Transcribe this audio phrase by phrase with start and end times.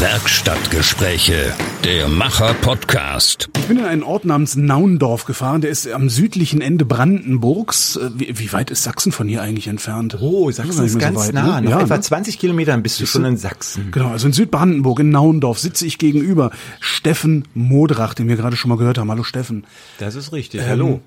[0.00, 3.48] Werkstattgespräche, der Macher-Podcast.
[3.58, 7.96] Ich bin in einen Ort namens Naundorf gefahren, der ist am südlichen Ende Brandenburgs.
[7.96, 10.16] Äh, Wie, wie weit ist Sachsen von hier eigentlich entfernt?
[10.20, 11.60] Oh, Sachsen ist ganz so weit, nah.
[11.60, 11.70] ne?
[11.70, 12.00] Noch Ja, etwa ne?
[12.00, 13.90] 20 Kilometern bist du schon in Sachsen.
[13.90, 18.68] Genau, also in Südbrandenburg, in Naundorf, sitze ich gegenüber Steffen Modrach, den wir gerade schon
[18.68, 19.10] mal gehört haben.
[19.10, 19.66] Hallo Steffen.
[19.98, 20.60] Das ist richtig.
[20.64, 21.00] Ähm,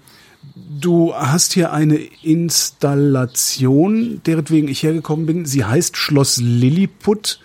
[0.80, 5.46] Du hast hier eine Installation, deretwegen ich hergekommen bin.
[5.46, 7.40] Sie heißt Schloss Lilliput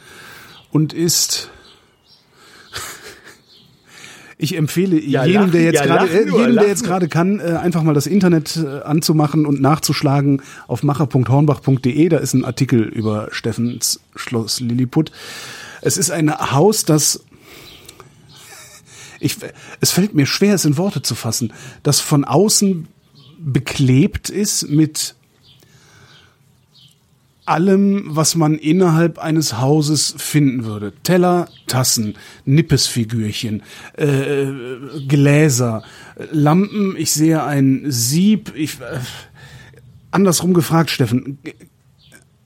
[0.70, 1.50] und ist.
[4.38, 7.40] Ich empfehle Ja, jedem, lach- der jetzt ja, gerade, äh, jedem, der jetzt gerade kann,
[7.40, 12.08] äh, einfach mal das Internet äh, anzumachen und nachzuschlagen auf macher.hornbach.de.
[12.10, 15.10] Da ist ein Artikel über Steffens Schloss Lilliput.
[15.80, 17.24] Es ist ein Haus, das
[19.20, 19.38] ich,
[19.80, 22.88] es fällt mir schwer, es in Worte zu fassen, das von außen
[23.38, 25.15] beklebt ist mit
[27.46, 30.92] allem, was man innerhalb eines Hauses finden würde.
[31.02, 33.62] Teller, Tassen, Nippesfigürchen,
[33.96, 34.46] äh,
[35.08, 35.82] Gläser,
[36.32, 38.52] Lampen, ich sehe ein Sieb.
[38.54, 38.98] Ich, äh,
[40.10, 41.38] andersrum gefragt, Steffen,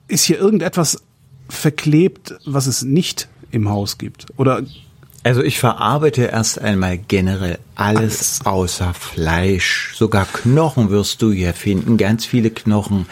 [0.08, 1.02] ist hier irgendetwas
[1.48, 4.26] verklebt, was es nicht im Haus gibt?
[4.36, 4.62] Oder
[5.22, 8.40] Also ich verarbeite erst einmal generell alles, Alles.
[8.46, 9.92] außer Fleisch.
[9.94, 13.06] Sogar Knochen wirst du hier finden, ganz viele Knochen.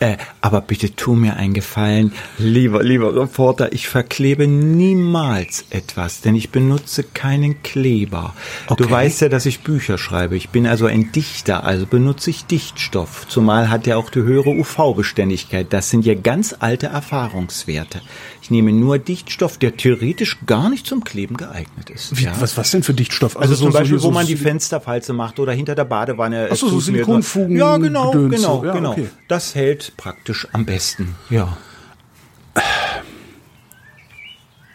[0.00, 6.34] Äh, aber bitte tu mir einen Gefallen, lieber, lieber Reporter, ich verklebe niemals etwas, denn
[6.34, 8.34] ich benutze keinen Kleber.
[8.68, 8.90] Du Okay.
[8.90, 10.36] weißt ja, dass ich Bücher schreibe.
[10.36, 13.26] Ich bin also ein Dichter, also benutze ich Dichtstoff.
[13.28, 15.66] Zumal hat er auch die höhere UV-Beständigkeit.
[15.70, 18.00] Das sind ja ganz alte Erfahrungswerte.
[18.42, 22.16] Ich nehme nur Dichtstoff, der theoretisch gar nicht zum Kleben geeignet ist.
[22.18, 22.32] wie, ja.
[22.40, 23.36] was, was denn für Dichtstoff?
[23.36, 26.48] Also, zum Beispiel, so- wo man so- die Fensterfalze macht oder hinter der Badewanne.
[26.50, 28.64] Ach so, so Silikonfugen- Ja, genau, Gedöns, genau, so.
[28.66, 28.92] Ja, genau.
[28.92, 29.08] okay.
[29.28, 31.16] Das hält praktisch am besten.
[31.28, 31.56] Ja.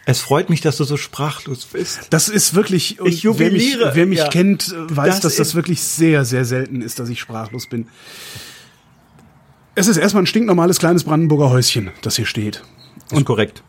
[0.07, 2.07] Es freut mich, dass du so sprachlos bist.
[2.11, 4.27] Das ist wirklich, Ich wer mich, jubiliere, wer mich ja.
[4.27, 7.87] kennt, äh, weiß, Das dass das wirklich sehr, sehr selten ist, dass ich sprachlos bin.
[9.73, 12.63] Es ist erstmal ein stinknormales kleines Brandenburger Häuschen, das hier steht.
[13.11, 13.63] Und korrekt.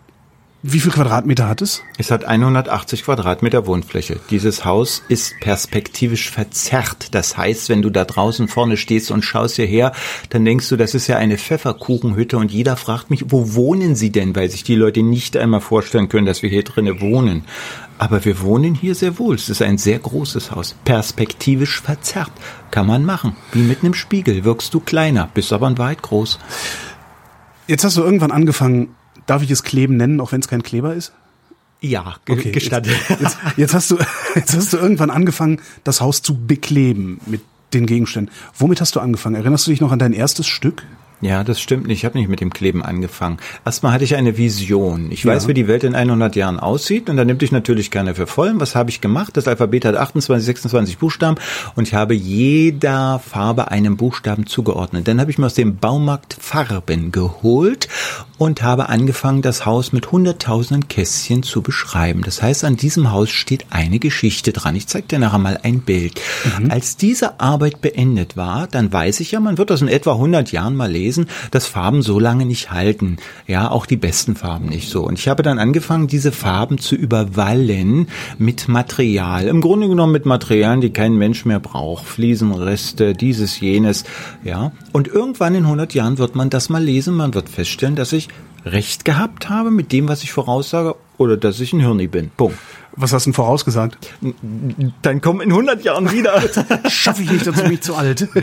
[0.69, 1.84] Wie viel Quadratmeter hat es?
[1.97, 4.19] Es hat 180 Quadratmeter Wohnfläche.
[4.31, 7.15] Dieses Haus ist perspektivisch verzerrt.
[7.15, 9.93] Das heißt, wenn du da draußen vorne stehst und schaust hierher,
[10.31, 14.10] dann denkst du, das ist ja eine Pfefferkuchenhütte und jeder fragt mich, wo wohnen Sie
[14.10, 14.34] denn?
[14.34, 17.44] Weil sich die Leute nicht einmal vorstellen können, dass wir hier drinnen wohnen.
[17.99, 19.37] Aber wir wohnen hier sehr wohl.
[19.37, 20.75] Es ist ein sehr großes Haus.
[20.84, 22.32] Perspektivisch verzerrt.
[22.72, 23.37] Kann man machen.
[23.53, 24.43] Wie mit einem Spiegel.
[24.43, 26.41] Wirkst du kleiner, bist aber in Wahrheit groß.
[27.69, 28.96] Jetzt hast du irgendwann angefangen,
[29.26, 31.12] darf ich es Kleben nennen, auch wenn es kein Kleber ist?
[31.81, 32.97] Ja, ge gestattet.
[33.09, 33.98] Jetzt, jetzt, jetzt, hast du,
[34.34, 37.42] jetzt hast du irgendwann angefangen, das Haus zu bekleben mit
[37.75, 38.32] den Gegenständen.
[38.56, 39.37] Womit hast du angefangen?
[39.37, 40.84] Erinnerst du dich noch an dein erstes Stück?
[41.22, 42.00] Ja, das stimmt nicht.
[42.00, 43.38] Ich habe nicht mit dem Kleben angefangen.
[43.65, 45.10] Erstmal hatte ich eine Vision.
[45.10, 45.49] Ich weiß, Ja.
[45.49, 48.53] wie die Welt in 100 Jahren aussieht und da nimmt ich natürlich gerne für voll.
[48.56, 49.34] Was habe ich gemacht?
[49.37, 51.38] Das Alphabet hat 28, 26 Buchstaben
[51.75, 55.09] und ich habe jeder Farbe einem Buchstaben zugeordnet.
[55.09, 57.88] Dann habe ich mir aus dem Baumarkt Farben geholt
[58.37, 62.21] und habe angefangen, das Haus mit hunderttausenden Kästchen zu beschreiben.
[62.26, 64.76] Das heißt, an diesem Haus steht eine Geschichte dran.
[64.76, 66.21] Ich zeige dir nachher mal ein Bild.
[66.69, 70.53] Als diese Arbeit beendet war, dann weiß ich ja, man wird das in etwa 100
[70.53, 71.06] Jahren mal lesen,
[71.50, 73.17] dass Farben so lange nicht halten.
[73.47, 75.05] Ja, auch die besten Farben nicht so.
[75.05, 78.09] Und ich habe dann angefangen, diese Farben zu überwallen
[78.39, 79.49] mit Material.
[79.49, 82.06] Im Grunde genommen mit Materialien, die kein Mensch mehr braucht.
[82.06, 84.05] Fliesenreste, dieses, jenes.
[84.44, 84.72] Ja.
[84.93, 87.15] Und irgendwann in 100 Jahren wird man das mal lesen.
[87.15, 88.28] Man wird feststellen, dass ich
[88.65, 92.31] recht gehabt habe mit dem, was ich voraussage oder dass ich ein Hirni bin.
[92.37, 92.59] Punkt.
[92.97, 93.99] Was hast du denn vorausgesagt?
[95.03, 96.43] Dann kommen in 100 Jahren wieder.
[96.91, 98.27] Schaffe ich nicht, dazu bin ich zu alt.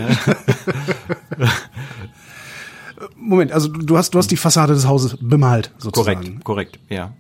[3.16, 6.41] Moment, also du hast, du hast die Fassade des Hauses bemalt, sozusagen.
[6.41, 7.14] korrekt, korrekt, ja.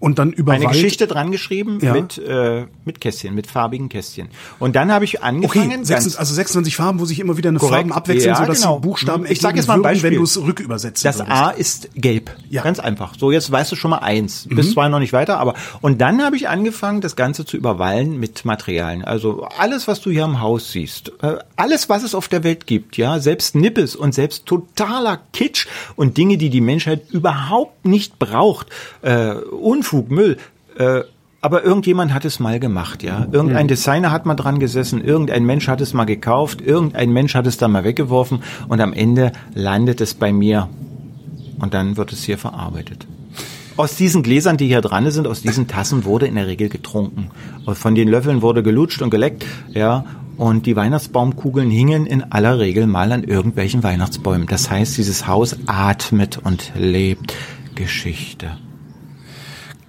[0.00, 0.62] Und dann überwalt.
[0.64, 1.92] Eine Geschichte dran geschrieben Ja.
[1.92, 4.28] mit, äh, mit Kästchen, mit farbigen Kästchen.
[4.58, 7.58] Und dann habe ich Okay, angefangen, 26, also 26 Farben, wo sich immer wieder eine
[7.58, 7.76] Korrekt.
[7.76, 8.76] Farben abwechseln, Ja, sodass genau.
[8.78, 10.16] die Buchstaben Ich sag jetzt mal ein würden, wenn Beispiel.
[10.18, 11.36] du es rückübersetzen Das würdest.
[11.36, 12.30] A ist gelb.
[12.48, 12.62] Ja.
[12.62, 13.12] Ganz einfach.
[13.18, 14.46] So, jetzt weißt du schon mal eins.
[14.46, 14.56] Mhm.
[14.56, 18.18] Bis zwei noch nicht weiter, aber und dann habe ich angefangen, das Ganze zu überwallen
[18.18, 19.04] mit Materialien.
[19.04, 22.66] Also alles, was du hier im Haus siehst, äh, alles, was es auf der Welt
[22.66, 25.66] gibt, ja, selbst Nippes und selbst totaler Kitsch
[25.96, 28.68] und Dinge, die die Menschheit überhaupt nicht braucht,
[29.02, 29.34] äh,
[29.90, 30.36] Unfug, Müll,
[30.78, 31.00] äh,
[31.40, 33.26] aber irgendjemand hat es mal gemacht, ja.
[33.32, 37.46] Irgendein Designer hat mal dran gesessen, irgendein Mensch hat es mal gekauft, irgendein Mensch hat
[37.46, 40.68] es dann mal weggeworfen und am Ende landet es bei mir
[41.58, 43.06] und dann wird es hier verarbeitet.
[43.76, 47.30] Aus diesen Gläsern, die hier dran sind, aus diesen Tassen wurde in der Regel getrunken.
[47.66, 50.04] Von den Löffeln wurde gelutscht und geleckt, ja.
[50.36, 54.46] Und die Weihnachtsbaumkugeln hingen in aller Regel mal an irgendwelchen Weihnachtsbäumen.
[54.46, 57.34] Das heißt, dieses Haus atmet und lebt
[57.74, 58.52] Geschichte.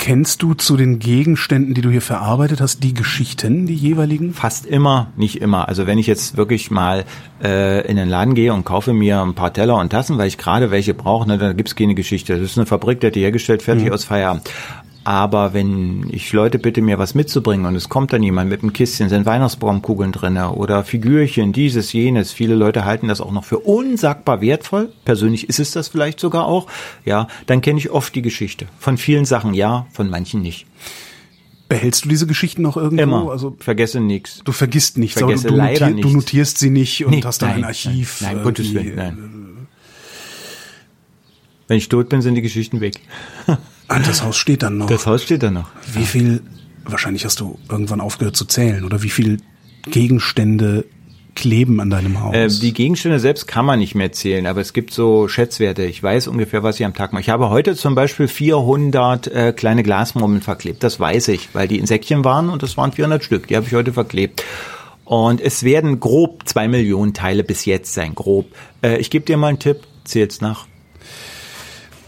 [0.02, 4.34] Kennst du zu den Gegenständen, die du hier verarbeitet hast, die Geschichten, die jeweiligen?
[4.34, 5.68] Fast immer, nicht immer.
[5.68, 7.06] Also wenn ich jetzt wirklich mal
[7.44, 10.40] äh, in den Laden gehe und kaufe mir ein paar Teller und Tassen, weil ich
[10.40, 12.34] gerade welche brauche, ne, dann gibt's keine Geschichte.
[12.34, 13.94] Das ist eine Fabrik, die hat die hergestellt, fertig mhm.
[13.94, 14.50] aus Feierabend.
[15.04, 18.72] Aber wenn ich Leute bitte, mir was mitzubringen und es kommt dann jemand mit einem
[18.72, 22.32] Kistchen, sind Weihnachtsbaumkugeln drinne oder Figürchen, dieses, jenes.
[22.32, 24.92] Viele Leute halten das auch noch für unsagbar wertvoll.
[25.04, 26.68] Persönlich ist es das vielleicht sogar auch.
[27.04, 28.68] Ja, dann kenne ich oft die Geschichte.
[28.78, 30.68] Von vielen Sachen ja, von manchen nicht.
[31.68, 33.02] Behältst du diese Geschichten noch irgendwo?
[33.02, 33.32] Immer.
[33.32, 34.42] Also vergesse nichts.
[34.44, 35.18] Du vergisst nichts.
[35.18, 36.12] Vergesse du, leider notier, nichts.
[36.12, 38.22] du notierst sie nicht und Nee, hast dann nein, ein Archiv.
[38.22, 39.68] Nein, nein äh, Gottes Willen, nein.
[41.68, 43.00] Wenn ich tot bin, sind die Geschichten weg.
[43.92, 44.88] Ah, das Haus steht dann noch.
[44.88, 45.68] Das Haus steht da noch.
[45.94, 46.42] Wie viel,
[46.86, 49.42] wahrscheinlich hast du irgendwann aufgehört zu zählen, oder wie viel
[49.84, 50.86] Gegenstände
[51.36, 52.34] kleben an deinem Haus?
[52.34, 55.84] Äh, die Gegenstände selbst kann man nicht mehr zählen, aber es gibt so Schätzwerte.
[55.84, 57.20] Ich weiß ungefähr, was ich am Tag mache.
[57.20, 60.84] Ich habe heute zum Beispiel 400 äh, kleine Glasmurmeln verklebt.
[60.84, 63.48] Das weiß ich, weil die in Säckchen waren und das waren 400 Stück.
[63.48, 64.42] Die habe ich heute verklebt.
[65.04, 68.46] Und es werden grob zwei Millionen Teile bis jetzt sein, grob.
[68.82, 70.71] Äh, ich gebe dir mal einen Tipp, zähl's nach.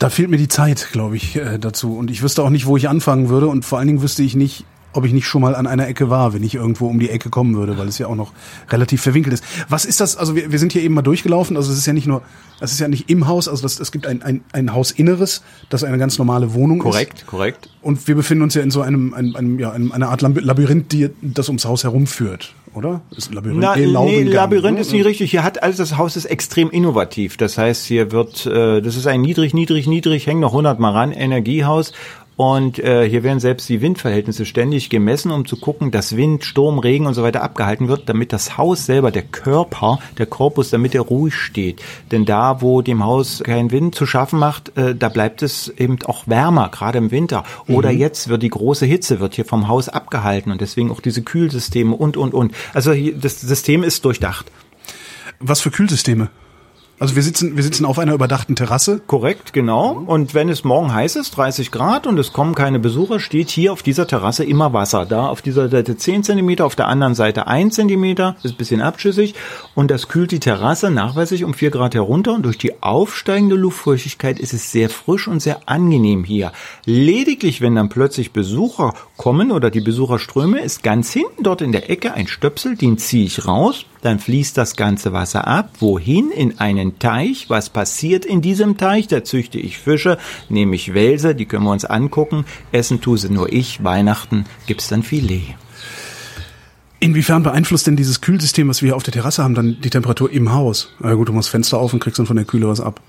[0.04, 1.96] Da fehlt mir die Zeit, glaube ich, äh, dazu.
[1.96, 3.48] Und ich wüsste auch nicht, wo ich anfangen würde.
[3.48, 6.10] Und vor allen Dingen wüsste ich nicht, ob ich nicht schon mal an einer Ecke
[6.10, 8.31] war, wenn ich irgendwo um die Ecke kommen würde, weil es ja auch noch
[8.69, 9.44] relativ verwinkelt ist.
[9.69, 10.16] Was ist das?
[10.16, 11.57] Also wir, wir sind hier eben mal durchgelaufen.
[11.57, 12.22] Also es ist ja nicht nur,
[12.60, 13.48] es ist ja nicht im Haus.
[13.48, 16.84] Also das, es gibt ein, ein, ein Hausinneres, das eine ganz normale Wohnung ist.
[16.84, 17.69] Korrekt, korrekt.
[17.81, 20.92] Und wir befinden uns ja in so einem, einem, einem ja, einem, einer Art Labyrinth,
[20.92, 23.01] die das ums Haus herumführt, oder?
[23.16, 23.60] Ist ein Labyrinth?
[23.60, 25.31] Na, nee, Laubengang, Labyrinth ist nicht richtig.
[25.31, 27.36] Hier hat alles, das Haus ist extrem innovativ.
[27.38, 30.92] Das heißt, hier wird, äh, das ist ein niedrig, niedrig, niedrig, hängt noch 100 Mal
[30.92, 31.92] ran, Energiehaus.
[32.35, 36.80] Und äh, hier werden selbst die Windverhältnisse ständig gemessen, um zu gucken, dass Wind, Sturm,
[36.80, 40.95] Regen und so weiter abgehalten wird, damit das Haus selber, der Körper, der Korpus, damit
[40.95, 41.81] er ruhig steht.
[42.12, 46.00] Denn da, wo dem Haus kein Wind zu schaffen macht, äh, da bleibt es eben
[46.06, 47.44] auch wärmer, gerade im Winter.
[47.68, 51.21] Oder jetzt wird die große Hitze, wird hier vom Haus abgehalten und deswegen auch diese
[51.21, 52.53] Kühlsysteme und, und, und.
[52.74, 54.51] Also hier, das System ist durchdacht.
[55.39, 56.30] Was für Kühlsysteme?
[57.04, 59.02] Also wir sitzen, wir sitzen auf einer überdachten Terrasse.
[59.06, 59.92] Korrekt, genau.
[59.92, 63.74] Und wenn es morgen heiß ist, 30 Grad und es kommen keine Besucher, steht hier
[63.74, 65.06] auf dieser Terrasse immer Wasser.
[65.06, 68.80] Da auf dieser Seite 10 Zentimeter, auf der anderen Seite 1 Zentimeter, ist ein bisschen
[68.80, 69.36] abschüssig.
[69.76, 72.36] Und das kühlt die Terrasse nachweislich um 4 Grad herunter.
[72.36, 76.54] Und durch die aufsteigende Luftfeuchtigkeit ist es sehr frisch und sehr angenehm hier.
[76.86, 81.90] Lediglich, wenn dann plötzlich Besucher kommen oder die Besucherströme, ist ganz hinten dort in der
[81.90, 83.88] Ecke ein Stöpsel, den ziehe ich raus.
[84.04, 85.70] Dann fließt das ganze Wasser ab.
[85.80, 86.30] Wohin?
[86.30, 87.50] In einen Teich.
[87.50, 89.08] Was passiert in diesem Teich?
[89.08, 90.18] Da züchte ich Fische,
[90.50, 92.44] nehme ich Wälse, die können wir uns angucken.
[92.74, 93.82] Essen tue sie nur ich.
[93.82, 95.56] Weihnachten gibt's dann Filet.
[97.00, 100.32] Inwiefern beeinflusst denn dieses Kühlsystem, was wir hier auf der Terrasse haben, dann die Temperatur
[100.32, 100.90] im Haus?
[101.00, 103.02] Na gut, du machst Fenster auf und kriegst dann von der Kühle was ab.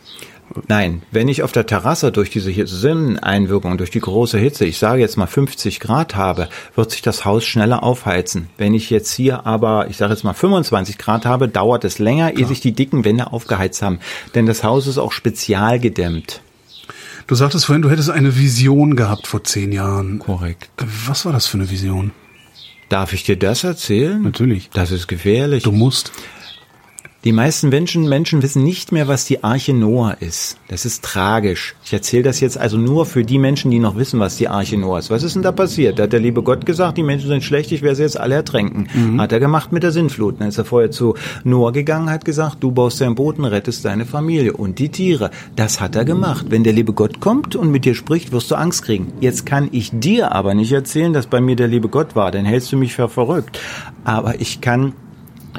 [0.69, 5.01] Nein, wenn ich auf der Terrasse durch diese Sonneneinwirkung, durch die große Hitze, ich sage
[5.01, 8.49] jetzt mal 50 Grad habe, wird sich das Haus schneller aufheizen.
[8.57, 12.37] Wenn ich jetzt hier aber, ich sage jetzt mal 25 Grad habe, dauert es länger,
[12.37, 13.99] ehe sich die dicken Wände aufgeheizt haben.
[14.35, 16.41] Denn das Haus ist auch spezial gedämmt.
[17.27, 20.19] Du sagtest vorhin, du hättest eine Vision gehabt vor zehn Jahren.
[20.19, 20.71] Korrekt.
[21.07, 22.13] Was war das für eine Vision?
[22.91, 24.23] Darf ich dir das erzählen?
[24.23, 24.69] Natürlich.
[24.71, 25.63] Das ist gefährlich.
[25.63, 26.13] Du musst.
[27.25, 30.59] Die meisten Menschen, Menschen wissen nicht mehr, was die Arche Noah ist.
[30.69, 31.75] Das ist tragisch.
[31.83, 34.77] Ich erzähle das jetzt also nur für die Menschen, die noch wissen, was die Arche
[34.77, 35.09] Noah ist.
[35.09, 35.99] Was ist denn da passiert?
[35.99, 38.35] Da hat der liebe Gott gesagt, die Menschen sind schlecht, ich werde sie jetzt alle
[38.35, 38.89] ertränken.
[39.19, 40.39] Hat er gemacht mit der Sintflut.
[40.39, 41.15] Dann ist er vorher zu
[41.45, 45.31] Noah gegangen, hat gesagt, du baust deinen Boot und rettest deine Familie und die Tiere.
[45.57, 46.47] Das hat er gemacht.
[46.51, 49.15] Wenn der liebe Gott kommt und mit dir spricht, wirst du Angst kriegen.
[49.21, 52.31] Jetzt kann ich dir aber nicht erzählen, dass bei mir der liebe Gott war.
[52.31, 53.59] Dann hältst du mich für verrückt.
[54.05, 54.93] Aber ich kann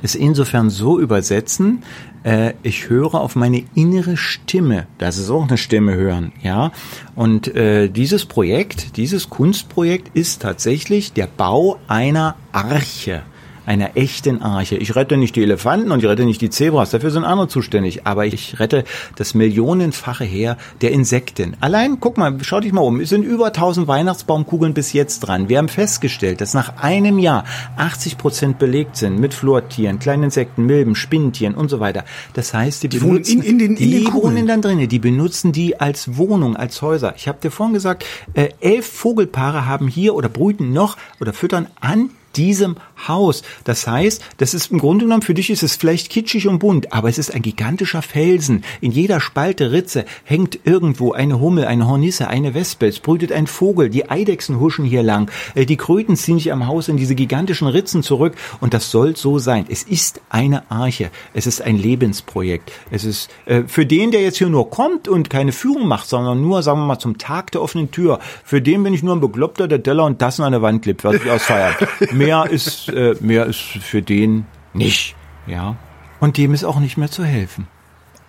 [0.02, 1.84] es insofern so übersetzen,
[2.24, 4.88] äh, ich höre auf meine innere Stimme.
[4.98, 6.72] Das ist auch eine Stimme hören, ja.
[7.16, 13.24] Und äh, dieses Projekt, dieses Kunstprojekt ist tatsächlich der Bau einer Arche
[13.66, 14.76] einer echten Arche.
[14.78, 18.06] Ich rette nicht die Elefanten und ich rette nicht die Zebras, dafür sind andere zuständig,
[18.06, 18.84] aber ich rette
[19.16, 21.56] das millionenfache Heer der Insekten.
[21.62, 25.50] Allein, guck mal, schau dich mal um, es sind über 1000 Weihnachtsbaumkugeln bis jetzt dran.
[25.50, 27.46] Wir haben festgestellt, dass nach einem Jahr
[27.78, 32.04] 80 Prozent belegt sind mit Flortieren, kleinen Insekten, Milben, Spinnentieren und so weiter.
[32.34, 34.88] Das heißt, die, Die wohnen benutzen, in- in den- in die den wohnen dann drinnen,
[34.88, 37.14] die benutzen die als Wohnung, als Häuser.
[37.18, 41.68] Ich habe dir vorhin gesagt, äh, elf Vogelpaare haben hier oder brüten noch oder füttern
[41.80, 42.78] an diesem
[43.08, 43.44] Haus.
[43.64, 46.94] Das heißt, das ist im Grunde genommen, für dich ist es vielleicht kitschig und bunt,
[46.94, 48.64] aber es ist ein gigantischer Felsen.
[48.82, 52.88] In jeder Spalte, Ritze hängt irgendwo eine Hummel, eine Hornisse, eine Wespe.
[52.88, 53.90] Es brütet ein Vogel.
[53.90, 55.30] Die Eidechsen huschen hier lang.
[55.54, 58.36] Äh, die Kröten ziehen sich am Haus in diese gigantischen Ritzen zurück.
[58.62, 59.66] Und das soll so sein.
[59.70, 61.10] Es ist eine Arche.
[61.34, 62.72] Es ist ein Lebensprojekt.
[62.92, 66.42] Es ist äh, für den, der jetzt hier nur kommt und keine Führung macht, sondern
[66.42, 69.22] nur, sagen wir mal, zum Tag der offenen Tür, für den bin ich nur ein
[69.22, 71.76] Bekloppter, der Teller und Tassen an der Wand klebt, was ich ausfeiert.
[72.26, 75.16] mehr ist, äh, mehr ist für den nicht.
[75.48, 75.76] Ja.
[76.20, 77.68] Und dem ist auch nicht mehr zu helfen.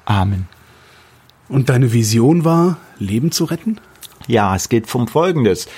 [0.05, 0.49] Amen.
[1.49, 3.81] Und deine Vision war, Leben zu retten?
[4.26, 5.69] Ja, es geht um Folgendes.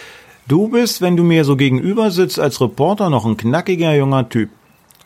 [0.46, 4.50] Du bist, wenn du mir so gegenüber sitzt, als Reporter noch ein knackiger junger Typ.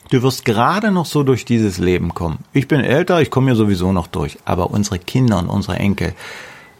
[0.09, 2.39] Du wirst gerade noch so durch dieses Leben kommen.
[2.53, 4.37] Ich bin älter, ich komme ja sowieso noch durch.
[4.45, 6.13] Aber unsere Kinder und unsere Enkel,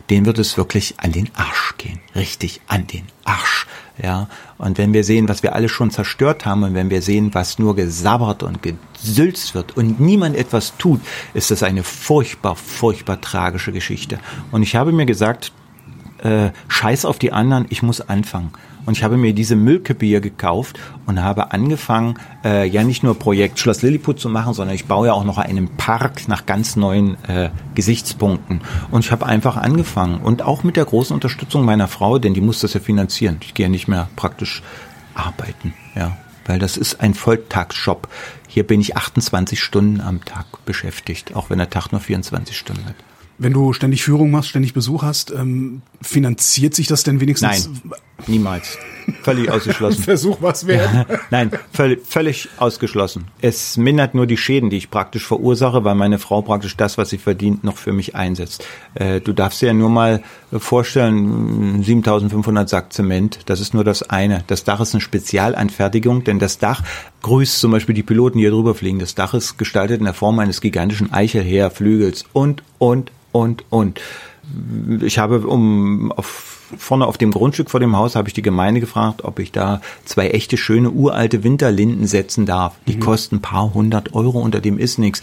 [0.09, 1.99] denen wird es wirklich an den Arsch gehen.
[2.15, 3.67] Richtig an den Arsch.
[4.01, 4.27] Ja.
[4.57, 7.59] Und wenn wir sehen, was wir alle schon zerstört haben und wenn wir sehen, was
[7.59, 10.99] nur gesabbert und gesülzt wird und niemand etwas tut,
[11.33, 14.19] ist das eine furchtbar, furchtbar tragische Geschichte.
[14.51, 15.51] Und ich habe mir gesagt,
[16.23, 18.51] äh, scheiß auf die anderen, ich muss anfangen.
[18.85, 23.17] Und ich habe mir diese Müllkippe hier gekauft und habe angefangen, äh, ja nicht nur
[23.17, 26.75] Projekt Schloss Lilliput zu machen, sondern ich baue ja auch noch einen Park nach ganz
[26.75, 28.61] neuen äh, Gesichtspunkten.
[28.91, 30.21] Und ich habe einfach angefangen.
[30.21, 33.37] Und auch mit der großen Unterstützung meiner Frau, denn die muss das ja finanzieren.
[33.41, 34.63] Ich gehe ja nicht mehr praktisch
[35.13, 36.17] arbeiten, ja.
[36.45, 38.09] Weil das ist ein Volltagsjob.
[38.49, 42.85] Hier bin ich 28 Stunden am Tag beschäftigt, auch wenn der Tag nur 24 Stunden
[42.85, 42.95] hat.
[43.37, 47.69] Wenn du ständig Führung machst, ständig Besuch hast, ähm, finanziert sich das denn wenigstens?
[47.69, 47.93] Nein,
[48.27, 48.77] niemals.
[49.21, 50.03] Völlig ausgeschlossen.
[50.03, 51.07] Versuch was wert.
[51.29, 53.25] Nein, völlig, völlig ausgeschlossen.
[53.41, 57.09] Es mindert nur die Schäden, die ich praktisch verursache, weil meine Frau praktisch das, was
[57.09, 58.65] sie verdient, noch für mich einsetzt.
[58.95, 64.03] Äh, du darfst dir ja nur mal vorstellen, 7500 Sack Zement, das ist nur das
[64.03, 64.43] eine.
[64.47, 66.83] Das Dach ist eine Spezialanfertigung, denn das Dach
[67.21, 68.99] grüßt zum Beispiel die Piloten, die hier drüber fliegen.
[68.99, 73.99] Das Dach ist gestaltet in der Form eines gigantischen Eichelheerflügels und, und, und, und.
[75.01, 78.79] Ich habe um auf, vorne auf dem Grundstück vor dem Haus habe ich die Gemeinde
[78.79, 82.75] gefragt, ob ich da zwei echte schöne uralte Winterlinden setzen darf.
[82.87, 83.01] Die mhm.
[83.01, 85.21] kosten ein paar hundert Euro, unter dem ist nichts.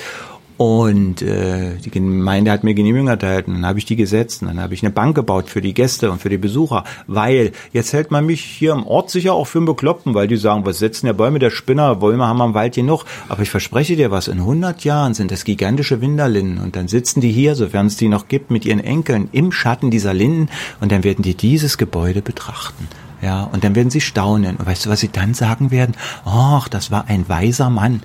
[0.61, 4.49] Und äh, die Gemeinde hat mir Genehmigung erteilt und dann habe ich die gesetzt und
[4.49, 7.95] dann habe ich eine Bank gebaut für die Gäste und für die Besucher, weil jetzt
[7.95, 10.79] hält man mich hier im Ort sicher auch für einen Bekloppten, weil die sagen, was
[10.79, 13.07] setzen der Bäume, der Spinner, Bäume haben wir im Wald genug.
[13.31, 17.23] Aber ich verspreche dir was, in 100 Jahren sind das gigantische Winterlinden und dann sitzen
[17.23, 20.51] die hier, sofern es die noch gibt, mit ihren Enkeln im Schatten dieser Linden
[20.83, 22.87] und dann werden die dieses Gebäude betrachten.
[23.23, 24.57] Ja, und dann werden sie staunen.
[24.57, 25.95] Und weißt du, was sie dann sagen werden?
[26.27, 28.03] Ach, das war ein weiser Mann.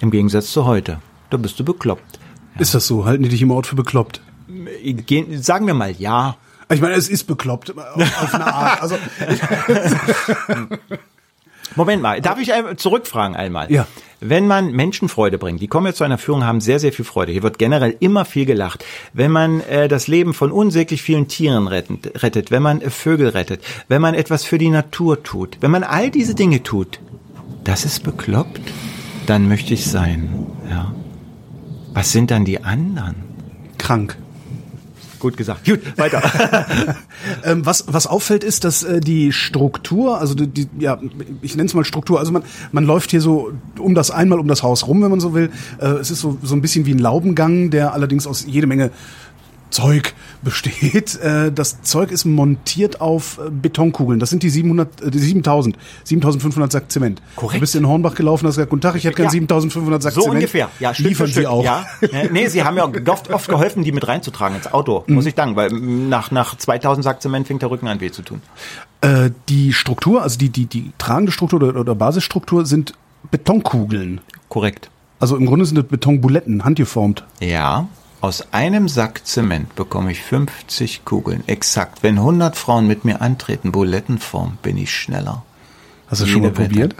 [0.00, 0.96] Im Gegensatz zu heute
[1.34, 2.20] da bist du bekloppt.
[2.58, 3.04] Ist das so?
[3.04, 4.20] Halten die dich im Ort für bekloppt?
[5.06, 6.36] Gehen, sagen wir mal ja.
[6.72, 8.80] Ich meine, es ist bekloppt auf eine Art.
[8.80, 8.96] Also
[11.76, 13.72] Moment mal, darf ich zurückfragen einmal?
[13.72, 13.88] Ja.
[14.20, 17.32] Wenn man Menschenfreude bringt, die kommen jetzt zu einer Führung, haben sehr, sehr viel Freude.
[17.32, 18.84] Hier wird generell immer viel gelacht.
[19.12, 23.30] Wenn man äh, das Leben von unsäglich vielen Tieren rettet, rettet, wenn man äh, Vögel
[23.30, 27.00] rettet, wenn man etwas für die Natur tut, wenn man all diese Dinge tut,
[27.64, 28.60] das ist bekloppt,
[29.26, 30.46] dann möchte ich sein.
[30.70, 30.94] Ja.
[31.94, 33.14] Was sind dann die anderen?
[33.78, 34.18] Krank.
[35.20, 35.64] Gut gesagt.
[35.64, 36.20] Gut, weiter.
[37.44, 40.98] ähm, was, was auffällt, ist, dass äh, die Struktur, also die, die ja,
[41.40, 44.48] ich nenne es mal Struktur, also man, man läuft hier so um das einmal um
[44.48, 45.50] das Haus rum, wenn man so will.
[45.80, 48.90] Äh, es ist so, so ein bisschen wie ein Laubengang, der allerdings aus jede Menge
[49.74, 51.18] Zeug besteht.
[51.24, 54.20] Äh, das Zeug ist montiert auf äh, Betonkugeln.
[54.20, 57.22] Das sind die 700, äh, die 7000, 7500 Sack Zement.
[57.36, 57.56] Korrekt.
[57.56, 59.30] Du bist in Hornbach gelaufen, hast gesagt, guten Tag, ich hätte gern ja.
[59.30, 60.32] 7500 Sack so Zement.
[60.32, 60.70] So ungefähr.
[60.80, 61.42] Ja, Stück Liefern Stück.
[61.42, 61.64] Sie auch.
[61.64, 61.86] Ja.
[62.30, 65.04] nee, Sie haben ja oft, oft geholfen, die mit reinzutragen ins Auto.
[65.06, 65.14] Mhm.
[65.14, 68.22] Muss ich danken, weil nach, nach 2000 Sack Zement fängt der Rücken an weh zu
[68.22, 68.42] tun.
[69.00, 72.94] Äh, die Struktur, also die, die, die tragende Struktur oder, oder Basisstruktur sind
[73.30, 74.20] Betonkugeln.
[74.48, 74.90] Korrekt.
[75.20, 77.24] Also im Grunde sind das Betonbuletten, handgeformt.
[77.40, 77.88] Ja.
[78.24, 81.44] Aus einem Sack Zement bekomme ich 50 Kugeln.
[81.46, 82.02] Exakt.
[82.02, 85.44] Wenn 100 Frauen mit mir antreten, Bulettenform, bin ich schneller.
[86.06, 86.94] Hast du schon mal probiert?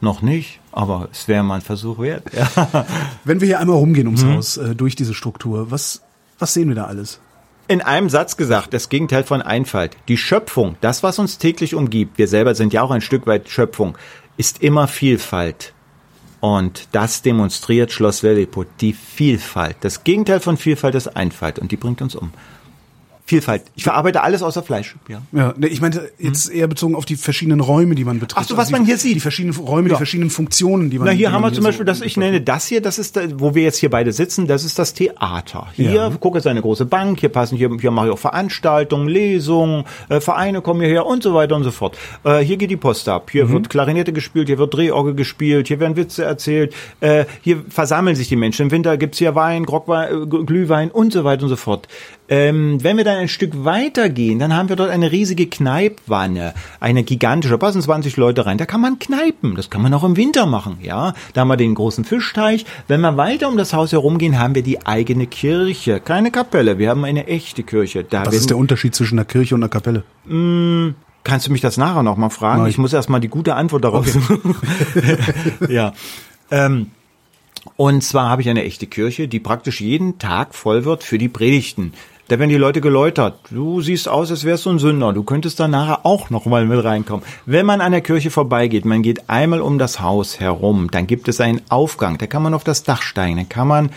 [0.00, 2.24] Noch nicht, aber es wäre mal ein Versuch wert.
[2.36, 2.86] Ja.
[3.24, 4.34] Wenn wir hier einmal rumgehen ums hm.
[4.34, 6.02] Haus, äh, durch diese Struktur, was,
[6.40, 7.20] was sehen wir da alles?
[7.68, 9.96] In einem Satz gesagt, das Gegenteil von Einfalt.
[10.08, 13.48] Die Schöpfung, das, was uns täglich umgibt, wir selber sind ja auch ein Stück weit
[13.48, 13.96] Schöpfung,
[14.36, 15.72] ist immer Vielfalt.
[16.40, 19.76] Und das demonstriert Schloss Lilliput, die Vielfalt.
[19.80, 22.32] Das Gegenteil von Vielfalt ist Einfalt und die bringt uns um.
[23.28, 23.62] Vielfalt.
[23.76, 24.96] Ich verarbeite alles außer Fleisch.
[25.06, 25.20] Ja.
[25.32, 28.38] Ja, ne, ich meinte jetzt eher bezogen auf die verschiedenen Räume, die man betritt.
[28.42, 29.16] Ach so, was die, man hier sieht.
[29.16, 29.94] Die verschiedenen Räume, Ja.
[29.94, 32.16] die verschiedenen Funktionen, die man Na, hier die haben wir zum so- Beispiel, das, ich
[32.16, 34.94] nenne das hier, das ist, da, wo wir jetzt hier beide sitzen, das ist das
[34.94, 35.66] Theater.
[35.74, 36.08] Hier, Ja.
[36.08, 40.20] gucke, ist eine große Bank, hier passen, hier, hier mache ich auch Veranstaltungen, Lesungen, äh,
[40.20, 41.98] Vereine kommen hierher und so weiter und so fort.
[42.24, 43.30] Äh, hier geht die Post ab, Mhm.
[43.32, 48.16] hier wird Klarinette gespielt, hier wird Drehorgel gespielt, hier werden Witze erzählt, äh, hier versammeln
[48.16, 48.62] sich die Menschen.
[48.62, 51.88] Im Winter gibt's hier Wein, Grockwein, äh, Glühwein und so weiter und so fort.
[52.28, 56.52] Ähm, wenn wir dann ein Stück weiter gehen, dann haben wir dort eine riesige Kneipwanne,
[56.78, 60.04] eine gigantische, da passen 20 Leute rein, da kann man kneipen, das kann man auch
[60.04, 61.14] im Winter machen, ja.
[61.32, 62.66] Da haben wir den großen Fischteich.
[62.86, 66.90] Wenn wir weiter um das Haus herumgehen, haben wir die eigene Kirche, keine Kapelle, wir
[66.90, 68.04] haben eine echte Kirche.
[68.04, 70.04] Da Was ist der Unterschied zwischen einer Kirche und einer Kapelle?
[71.24, 72.62] Kannst du mich das nachher noch mal fragen?
[72.62, 72.70] Nein.
[72.70, 74.54] Ich muss erst mal die gute Antwort darauf suchen.
[75.68, 75.92] ja.
[76.50, 76.88] Ähm,
[77.76, 81.28] und zwar habe ich eine echte Kirche, die praktisch jeden Tag voll wird für die
[81.28, 81.92] Predigten.
[82.28, 83.38] Da werden die Leute geläutert.
[83.50, 85.12] Du siehst aus, als wärst du ein Sünder.
[85.14, 87.24] Du könntest da nachher auch noch mal mit reinkommen.
[87.46, 91.28] Wenn man an der Kirche vorbeigeht, man geht einmal um das Haus herum, dann gibt
[91.28, 92.18] es einen Aufgang.
[92.18, 93.36] Da kann man auf das Dach steigen.
[93.36, 93.90] Dann kann man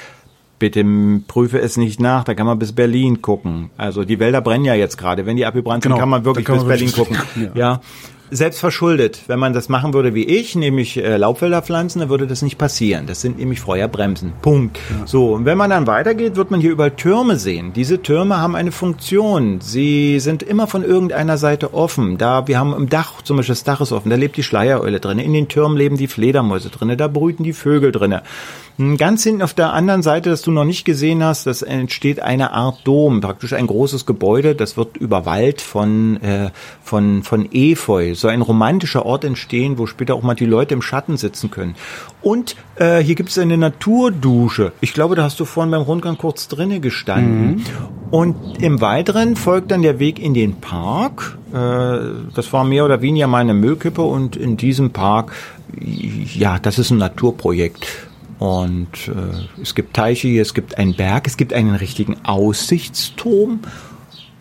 [0.59, 0.85] Bitte
[1.27, 3.71] prüfe es nicht nach, da kann man bis Berlin gucken.
[3.77, 5.25] Also die Wälder brennen ja jetzt gerade.
[5.25, 7.51] Wenn die abgebrannt sind, Genau, kann man wirklich da kann bis man Berlin wirklich- gucken.
[7.55, 7.59] Ja.
[7.59, 7.81] Ja.
[8.33, 9.23] Selbst verschuldet.
[9.27, 12.57] Wenn man das machen würde wie ich, nämlich äh, Laubwälder pflanzen, dann würde das nicht
[12.57, 13.05] passieren.
[13.05, 14.31] Das sind nämlich Feuerbremsen.
[14.41, 14.79] Punkt.
[15.05, 17.73] So, und wenn man dann weitergeht, wird man hier überall Türme sehen.
[17.73, 19.59] Diese Türme haben eine Funktion.
[19.59, 22.17] Sie sind immer von irgendeiner Seite offen.
[22.17, 24.99] Da, wir haben im Dach, zum Beispiel das Dach ist offen, da lebt die Schleiereule
[24.99, 25.19] drin.
[25.19, 26.97] In den Türmen leben die Fledermäuse drin.
[26.97, 28.15] Da brüten die Vögel drin.
[28.77, 32.21] Hm, Ganz hinten auf der anderen Seite, das du noch nicht gesehen hast, das entsteht
[32.21, 36.49] eine Art Dom, praktisch ein großes Gebäude, das wird überwallt von, äh,
[36.83, 38.15] von, von Efeu.
[38.21, 41.75] So ein romantischer Ort entstehen, wo später auch mal die Leute im Schatten sitzen können.
[42.21, 44.71] Und äh, hier gibt es eine Naturdusche.
[44.79, 47.65] Ich glaube, da hast du vorhin beim Rundgang kurz drinne gestanden.
[48.11, 51.37] Und im Weiteren folgt dann der Weg in den Park.
[51.51, 51.55] Äh,
[52.35, 55.31] das war mehr oder weniger meine Müllkippe und in diesem Park,
[55.79, 57.87] ja, das ist ein Naturprojekt.
[58.37, 63.59] Und äh, es gibt Teiche hier, es gibt einen Berg, es gibt einen richtigen Aussichtsturm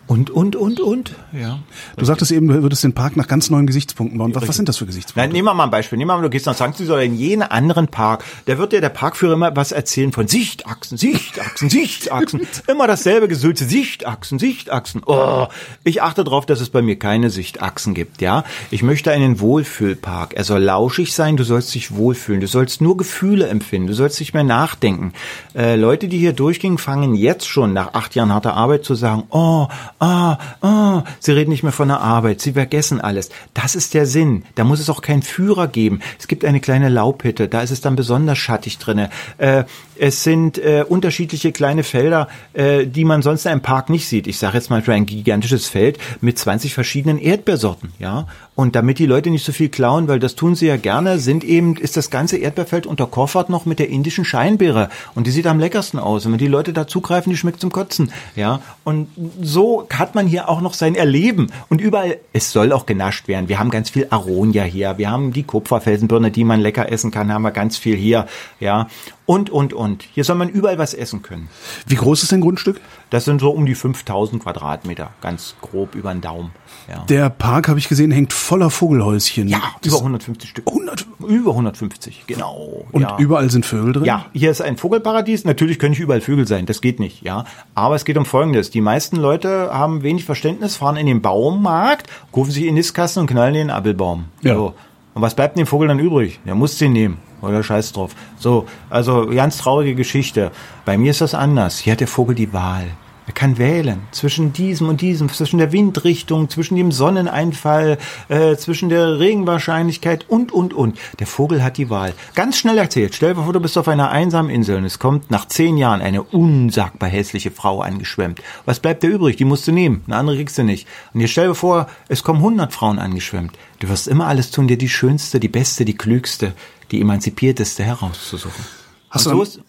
[0.07, 1.15] und, und, und, und.
[1.31, 1.59] Ja.
[1.95, 4.35] Du sagtest eben, du würdest den Park nach ganz neuen Gesichtspunkten bauen.
[4.35, 5.21] Was, was sind das für Gesichtspunkte?
[5.21, 5.97] Nein, nehmen wir mal ein Beispiel.
[5.97, 6.75] Nehmen wir mal, du gehst nach St.
[6.75, 8.25] Süß oder in jeden anderen Park.
[8.45, 12.41] Da wird dir der Parkführer immer was erzählen von Sichtachsen, Sichtachsen, Sichtachsen.
[12.67, 13.63] immer dasselbe Gesülze.
[13.63, 15.01] Sichtachsen, Sichtachsen.
[15.05, 15.47] Oh,
[15.85, 18.43] ich achte darauf, dass es bei mir keine Sichtachsen gibt, ja.
[18.69, 20.33] Ich möchte einen Wohlfühlpark.
[20.33, 22.41] Er soll lauschig sein, du sollst dich wohlfühlen.
[22.41, 23.87] Du sollst nur Gefühle empfinden.
[23.87, 25.13] Du sollst nicht mehr nachdenken.
[25.55, 29.23] Äh, Leute, die hier durchgehen, fangen jetzt schon nach acht Jahren harter Arbeit zu sagen,
[29.29, 29.67] oh,
[30.01, 33.29] ah, ah, sie reden nicht mehr von der Arbeit, sie vergessen alles.
[33.53, 34.43] Das ist der Sinn.
[34.55, 36.01] Da muss es auch keinen Führer geben.
[36.19, 39.09] Es gibt eine kleine Laubhütte, da ist es dann besonders schattig drinne.
[39.37, 39.63] Äh,
[40.03, 44.25] es sind äh, unterschiedliche kleine Felder, äh, die man sonst in einem Park nicht sieht.
[44.25, 48.25] Ich sage jetzt mal für ein gigantisches Feld mit 20 verschiedenen Erdbeersorten, ja.
[48.55, 51.43] Und damit die Leute nicht so viel klauen, weil das tun sie ja gerne, sind
[51.43, 54.89] eben, ist das ganze Erdbeerfeld unterkoffert noch mit der indischen Scheinbeere.
[55.15, 56.25] Und die sieht am leckersten aus.
[56.25, 58.61] Und wenn die Leute da zugreifen, die schmeckt zum Kotzen, ja.
[58.83, 59.07] Und
[59.41, 61.51] so hat man hier auch noch sein Erleben.
[61.69, 63.49] Und überall, es soll auch genascht werden.
[63.49, 64.97] Wir haben ganz viel Aronia hier.
[64.97, 68.27] Wir haben die Kupferfelsenbirne, die man lecker essen kann, haben wir ganz viel hier,
[68.59, 68.87] ja.
[69.31, 70.03] Und, und, und.
[70.13, 71.47] Hier soll man überall was essen können.
[71.87, 72.81] Wie groß ist dein Grundstück?
[73.11, 76.51] Das sind so um die 5000 Quadratmeter, ganz grob über den Daumen.
[76.89, 79.47] Ja, Der Park, habe ich gesehen, hängt voller Vogelhäuschen.
[79.47, 80.67] ja Das- über 150 Stück.
[80.67, 81.05] 100.
[81.25, 82.85] Über 150, genau.
[82.91, 83.17] Und ja.
[83.19, 84.03] überall sind Vögel drin?
[84.03, 85.45] Ja, hier ist ein Vogelparadies.
[85.45, 87.45] Natürlich können nicht überall Vögel sein, das geht nicht, ja.
[87.73, 88.69] Aber es geht um Folgendes.
[88.69, 93.27] Die meisten Leute haben wenig Verständnis, fahren in den Baumarkt, rufen sich in Nistkasten und
[93.27, 94.25] knallen den Apfelbaum.
[94.41, 94.55] Ja.
[94.55, 94.73] So.
[95.13, 96.41] Und was bleibt dem Vogel dann übrig?
[96.45, 97.17] Der muss den nehmen.
[97.41, 98.11] Oder scheiß drauf.
[98.37, 100.51] So, also ganz traurige Geschichte.
[100.85, 101.79] Bei mir ist das anders.
[101.79, 102.87] Hier hat der Vogel die Wahl.
[103.27, 107.97] Er kann wählen zwischen diesem und diesem, zwischen der Windrichtung, zwischen dem Sonneneinfall,
[108.29, 110.97] äh, zwischen der Regenwahrscheinlichkeit und, und, und.
[111.19, 112.13] Der Vogel hat die Wahl.
[112.33, 113.13] Ganz schnell erzählt.
[113.15, 116.01] Stell dir vor, du bist auf einer einsamen Insel und es kommt nach zehn Jahren
[116.01, 118.41] eine unsagbar hässliche Frau angeschwemmt.
[118.65, 119.37] Was bleibt dir übrig?
[119.37, 120.03] Die musst du nehmen.
[120.07, 120.87] Eine andere kriegst du nicht.
[121.13, 123.57] Und jetzt stell dir vor, es kommen hundert Frauen angeschwemmt.
[123.79, 126.53] Du wirst immer alles tun, dir die schönste, die beste, die klügste,
[126.91, 128.63] die emanzipierteste herauszusuchen.
[129.09, 129.61] Hast du so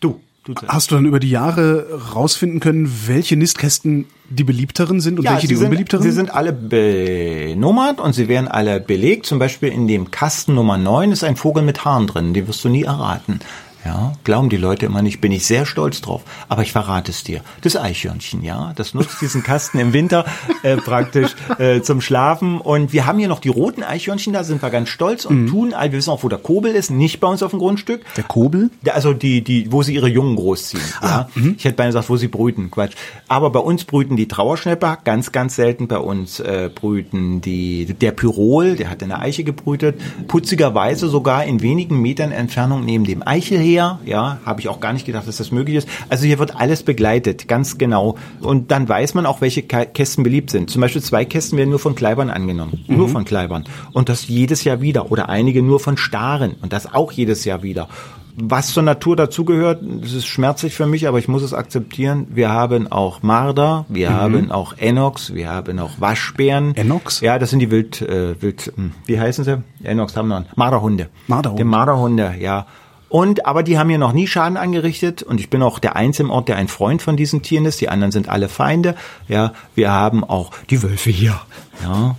[0.00, 5.18] du, du Hast du dann über die Jahre rausfinden können, welche Nistkästen die beliebteren sind
[5.18, 6.02] und welche die sind, unbeliebteren?
[6.02, 9.26] Sie sind alle benummert und sie werden alle belegt.
[9.26, 12.34] Zum Beispiel in dem Kasten Nummer 9 ist ein Vogel mit Haaren drin.
[12.34, 13.40] Den wirst du nie erraten.
[13.84, 16.22] Ja, glauben die Leute immer nicht, bin ich sehr stolz drauf.
[16.48, 17.40] Aber ich verrate es dir.
[17.62, 20.26] Das Eichhörnchen, ja, das nutzt diesen Kasten im Winter
[20.62, 22.60] äh, praktisch äh, zum Schlafen.
[22.60, 25.48] Und wir haben hier noch die roten Eichhörnchen, da sind wir ganz stolz und mhm.
[25.48, 28.02] tun, wir wissen auch, wo der Kobel ist, nicht bei uns auf dem Grundstück.
[28.16, 28.70] Der Kobel?
[28.92, 30.82] Also die, die, wo sie ihre Jungen großziehen.
[31.00, 31.28] Ah, ja.
[31.34, 31.54] Mhm.
[31.56, 32.70] Ich hätte beinahe gesagt, wo sie brüten.
[32.70, 32.94] Quatsch.
[33.28, 35.88] Aber bei uns brüten die Trauerschnepper, ganz, ganz selten.
[35.88, 41.44] Bei uns äh, brüten die, der Pyrol, der hat in der Eiche gebrütet, putzigerweise sogar
[41.44, 45.26] in wenigen Metern Entfernung neben dem Eichel her, ja, habe ich auch gar nicht gedacht,
[45.28, 45.88] dass das möglich ist.
[46.08, 48.16] Also hier wird alles begleitet, ganz genau.
[48.40, 50.70] Und dann weiß man auch, welche Kästen beliebt sind.
[50.70, 52.96] Zum Beispiel zwei Kästen werden nur von Kleibern angenommen, mhm.
[52.96, 53.64] nur von Kleibern.
[53.92, 55.10] Und das jedes Jahr wieder.
[55.10, 57.88] Oder einige nur von Staren und das auch jedes Jahr wieder.
[58.36, 62.28] Was zur Natur dazugehört, das ist schmerzlich für mich, aber ich muss es akzeptieren.
[62.30, 64.14] Wir haben auch Marder, wir mhm.
[64.14, 66.74] haben auch Enox, wir haben auch Waschbären.
[66.76, 67.20] Enox?
[67.20, 69.62] Ja, das sind die Wild, äh, Wild, hm, wie heißen sie?
[69.82, 70.56] Enox haben wir noch.
[70.56, 71.08] Marderhunde.
[71.26, 71.62] Marderhunde.
[71.62, 72.66] Die Marderhunde, ja.
[73.10, 76.28] Und, aber die haben mir noch nie Schaden angerichtet und ich bin auch der Einzige
[76.28, 77.80] im Ort, der ein Freund von diesen Tieren ist.
[77.80, 78.94] Die anderen sind alle Feinde.
[79.26, 81.40] Ja, wir haben auch die Wölfe hier.
[81.82, 82.14] Ja,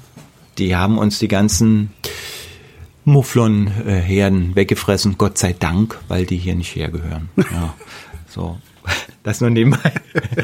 [0.58, 1.93] die haben uns die ganzen
[3.06, 7.30] Mufflonherden weggefressen, Gott sei Dank, weil die hier nicht hergehören.
[7.38, 7.73] Ja,
[8.27, 8.58] so.
[9.23, 9.93] Das nur nebenbei.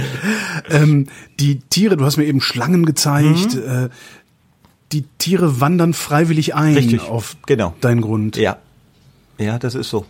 [0.70, 1.08] ähm,
[1.42, 3.56] die Tiere, du hast mir eben Schlangen gezeigt.
[3.56, 3.86] Mhm.
[3.86, 3.90] Äh,
[4.94, 7.74] die Tiere wandern freiwillig ein Richtig, auf genau.
[7.82, 8.38] deinen Grund.
[8.38, 8.58] Ja.
[9.40, 10.06] Ja, das ist so.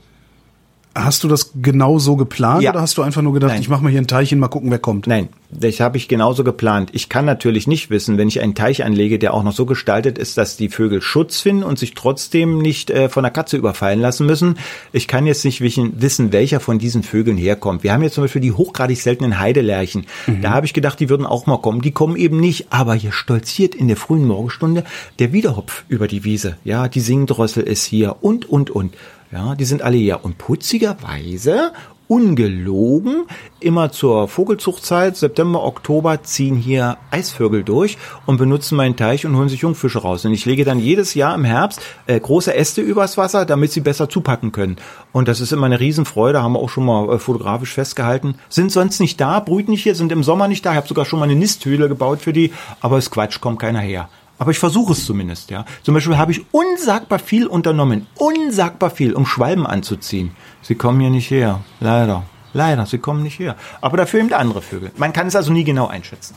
[0.97, 2.71] Hast du das genau so geplant ja.
[2.71, 3.61] oder hast du einfach nur gedacht, Nein.
[3.61, 5.05] ich mache mal hier ein Teilchen, mal gucken, wer kommt?
[5.05, 6.89] Nein, das habe ich genauso geplant.
[6.93, 10.17] Ich kann natürlich nicht wissen, wenn ich einen Teich anlege, der auch noch so gestaltet
[10.17, 14.01] ist, dass die Vögel Schutz finden und sich trotzdem nicht äh, von der Katze überfallen
[14.01, 14.57] lassen müssen.
[14.91, 17.83] Ich kann jetzt nicht wissen, welcher von diesen Vögeln herkommt.
[17.83, 20.07] Wir haben jetzt zum Beispiel die hochgradig seltenen Heidelärchen.
[20.25, 20.41] Mhm.
[20.41, 21.81] Da habe ich gedacht, die würden auch mal kommen.
[21.81, 24.83] Die kommen eben nicht, aber hier stolziert in der frühen Morgenstunde
[25.19, 26.57] der Wiederhopf über die Wiese.
[26.63, 28.93] Ja, die Singdrossel ist hier und, und, und.
[29.31, 30.23] Ja, die sind alle hier.
[30.23, 31.73] Und putzigerweise,
[32.07, 33.25] ungelogen,
[33.59, 39.49] immer zur Vogelzuchtzeit, September, Oktober, ziehen hier Eisvögel durch und benutzen meinen Teich und holen
[39.49, 40.23] sich Jungfische raus.
[40.23, 43.81] Und ich lege dann jedes Jahr im Herbst äh, große Äste übers Wasser, damit sie
[43.81, 44.77] besser zupacken können.
[45.11, 48.35] Und das ist immer eine Riesenfreude, haben wir auch schon mal äh, fotografisch festgehalten.
[48.47, 50.71] Sind sonst nicht da, brüten nicht hier, sind im Sommer nicht da.
[50.71, 53.81] Ich habe sogar schon mal eine Nisthöhle gebaut für die, aber es Quatsch, kommt keiner
[53.81, 54.07] her.
[54.39, 55.65] Aber ich versuche es zumindest, ja.
[55.83, 60.31] Zum Beispiel habe ich unsagbar viel unternommen, unsagbar viel, um Schwalben anzuziehen.
[60.61, 62.23] Sie kommen hier nicht her, leider.
[62.53, 63.55] Leider, sie kommen nicht her.
[63.81, 64.91] Aber dafür eben andere Vögel.
[64.97, 66.35] Man kann es also nie genau einschätzen.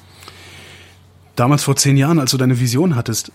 [1.37, 3.33] Damals vor zehn Jahren, als du deine Vision hattest,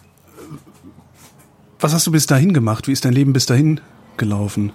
[1.79, 2.87] was hast du bis dahin gemacht?
[2.87, 3.81] Wie ist dein Leben bis dahin
[4.17, 4.71] gelaufen?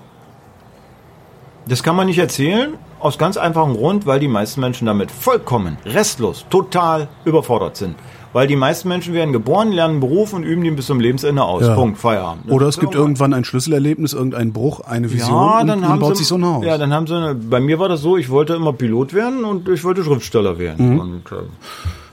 [1.66, 5.78] Das kann man nicht erzählen, aus ganz einfachem Grund, weil die meisten Menschen damit vollkommen,
[5.84, 7.96] restlos, total überfordert sind.
[8.32, 11.42] Weil die meisten Menschen werden geboren, lernen einen Beruf und üben den bis zum Lebensende
[11.42, 11.62] aus.
[11.62, 11.74] Ja.
[11.74, 12.50] Punkt, Feierabend.
[12.50, 16.16] Oder es gibt irgendwann ein Schlüsselerlebnis, irgendein Bruch, eine Vision ja, dann und man baut
[16.16, 16.64] sie, sich so ein Haus.
[16.64, 19.44] Ja, dann haben sie eine, bei mir war das so, ich wollte immer Pilot werden
[19.44, 20.94] und ich wollte Schriftsteller werden.
[20.94, 21.00] Mhm.
[21.00, 21.42] Und äh,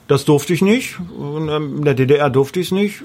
[0.08, 0.98] das durfte ich nicht.
[1.18, 3.04] Und ähm, in der DDR durfte ich es nicht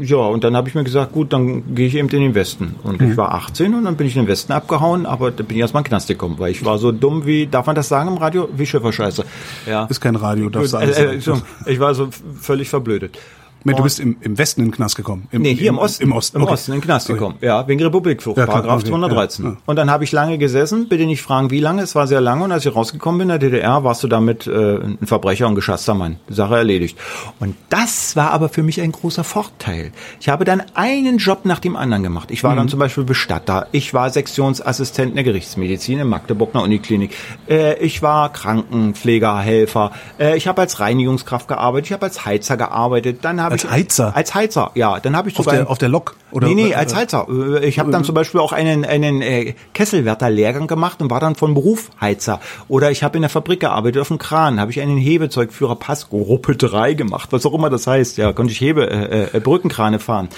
[0.00, 2.74] ja, und dann habe ich mir gesagt, gut, dann gehe ich eben in den Westen.
[2.82, 3.10] Und mhm.
[3.10, 5.60] ich war 18 und dann bin ich in den Westen abgehauen, aber da bin ich
[5.60, 8.08] erstmal in den Knast gekommen, weil ich war so dumm wie, darf man das sagen
[8.08, 8.48] im Radio?
[8.52, 9.24] Wie Schifferscheiße.
[9.66, 9.84] Ja.
[9.86, 11.20] Ist kein Radio, alles äh, äh,
[11.66, 12.08] Ich war so
[12.40, 13.18] völlig verblödet.
[13.64, 15.28] Nee, du bist im, im Westen in den Knast gekommen.
[15.30, 16.02] Im, nee, hier im, im Osten.
[16.04, 16.52] Im Osten, im okay.
[16.52, 17.36] Osten in den Knast gekommen.
[17.40, 18.88] Ja, wegen Republikflucht, ja, Paragraph okay.
[18.88, 19.44] 213.
[19.44, 19.56] Ja, ja.
[19.66, 22.44] Und dann habe ich lange gesessen, bitte nicht fragen, wie lange, es war sehr lange
[22.44, 25.54] und als ich rausgekommen bin in der DDR, warst du damit äh, ein Verbrecher und
[25.54, 26.16] geschasster Mann.
[26.28, 26.98] Sache erledigt.
[27.38, 29.92] Und das war aber für mich ein großer Vorteil.
[30.20, 32.30] Ich habe dann einen Job nach dem anderen gemacht.
[32.30, 32.56] Ich war mhm.
[32.56, 37.14] dann zum Beispiel Bestatter, ich war Sektionsassistent in der Gerichtsmedizin in Magdeburg einer Uniklinik,
[37.48, 42.56] äh, ich war Krankenpfleger, Helfer, äh, ich habe als Reinigungskraft gearbeitet, ich habe als Heizer
[42.56, 43.64] gearbeitet, dann habe ich...
[43.64, 44.16] Als Heizer?
[44.16, 45.00] Als Heizer, ja.
[45.00, 47.26] Dann habe ich auf der, auf der Lok oder nee, nee, als Heizer.
[47.28, 51.34] Äh, ich habe dann zum Beispiel auch einen einen äh, Kesselwärter-Lehrgang gemacht und war dann
[51.34, 52.40] von Beruf Heizer.
[52.68, 56.08] Oder ich habe in der Fabrik gearbeitet auf dem Kran, habe ich einen Hebezeugführer Pass
[56.08, 58.18] Gruppe 3 gemacht, was auch immer das heißt.
[58.18, 60.28] Ja, konnte ich Hebe äh, äh, Brückenkrane fahren.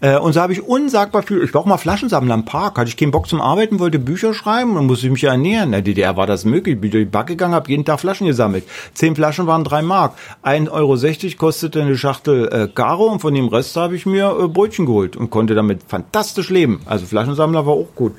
[0.00, 1.42] Äh, und so habe ich unsagbar viel.
[1.42, 2.78] Ich war auch mal Flaschensammler im Park.
[2.78, 5.66] Hatte ich keinen Bock zum Arbeiten, wollte Bücher schreiben und musste ich mich ja ernähren.
[5.66, 6.76] In der DDR war das möglich.
[6.76, 8.64] Ich bin durch die Back gegangen, habe jeden Tag Flaschen gesammelt.
[8.94, 10.14] Zehn Flaschen waren drei Mark.
[10.44, 14.48] 1,60 Euro kostete eine Schachtel äh, Garo und von dem Rest habe ich mir äh,
[14.48, 16.80] Brötchen geholt und konnte damit fantastisch leben.
[16.86, 18.12] Also Flaschensammler war auch gut.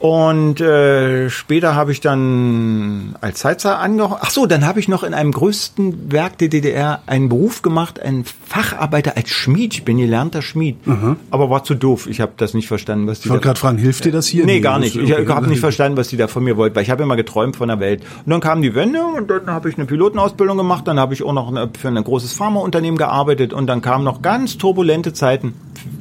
[0.00, 4.16] Und äh, später habe ich dann als Heizer angehoben.
[4.18, 8.00] Ach so, dann habe ich noch in einem größten Werk der DDR einen Beruf gemacht,
[8.00, 9.74] einen Facharbeiter als Schmied.
[9.74, 11.16] Ich bin gelernter Schmied, mhm.
[11.30, 12.06] aber war zu doof.
[12.06, 13.26] Ich habe das nicht verstanden, was die.
[13.26, 14.46] Ich wollte gerade fragen, hilft dir das hier?
[14.46, 14.96] Nee, gar nicht.
[14.96, 15.28] Ich okay.
[15.28, 17.68] habe nicht verstanden, was die da von mir wollten, weil ich habe immer geträumt von
[17.68, 18.02] der Welt.
[18.24, 20.88] Und dann kam die Wende und dann habe ich eine Pilotenausbildung gemacht.
[20.88, 24.22] Dann habe ich auch noch eine, für ein großes Pharmaunternehmen gearbeitet und dann kamen noch
[24.22, 25.52] ganz turbulente Zeiten.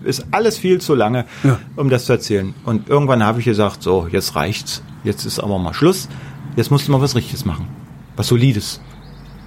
[0.04, 1.60] Ist alles viel zu lange, ja.
[1.76, 2.54] um das zu erzählen.
[2.66, 4.82] Und irgendwann habe ich gesagt, so jetzt reicht's.
[5.04, 6.10] Jetzt ist aber mal Schluss.
[6.56, 7.68] Jetzt musst du mal was Richtiges machen.
[8.16, 8.82] Was Solides.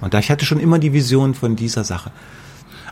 [0.01, 2.11] Und da ich hatte schon immer die Vision von dieser Sache.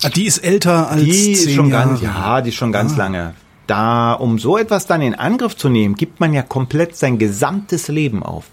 [0.04, 1.90] Ah, die ist älter als Die ist zehn schon Jahre.
[1.90, 2.98] ganz, ja, die ist schon ganz Ah.
[2.98, 3.34] lange.
[3.68, 7.88] Da, um so etwas dann in Angriff zu nehmen, gibt man ja komplett sein gesamtes
[7.88, 8.46] Leben auf.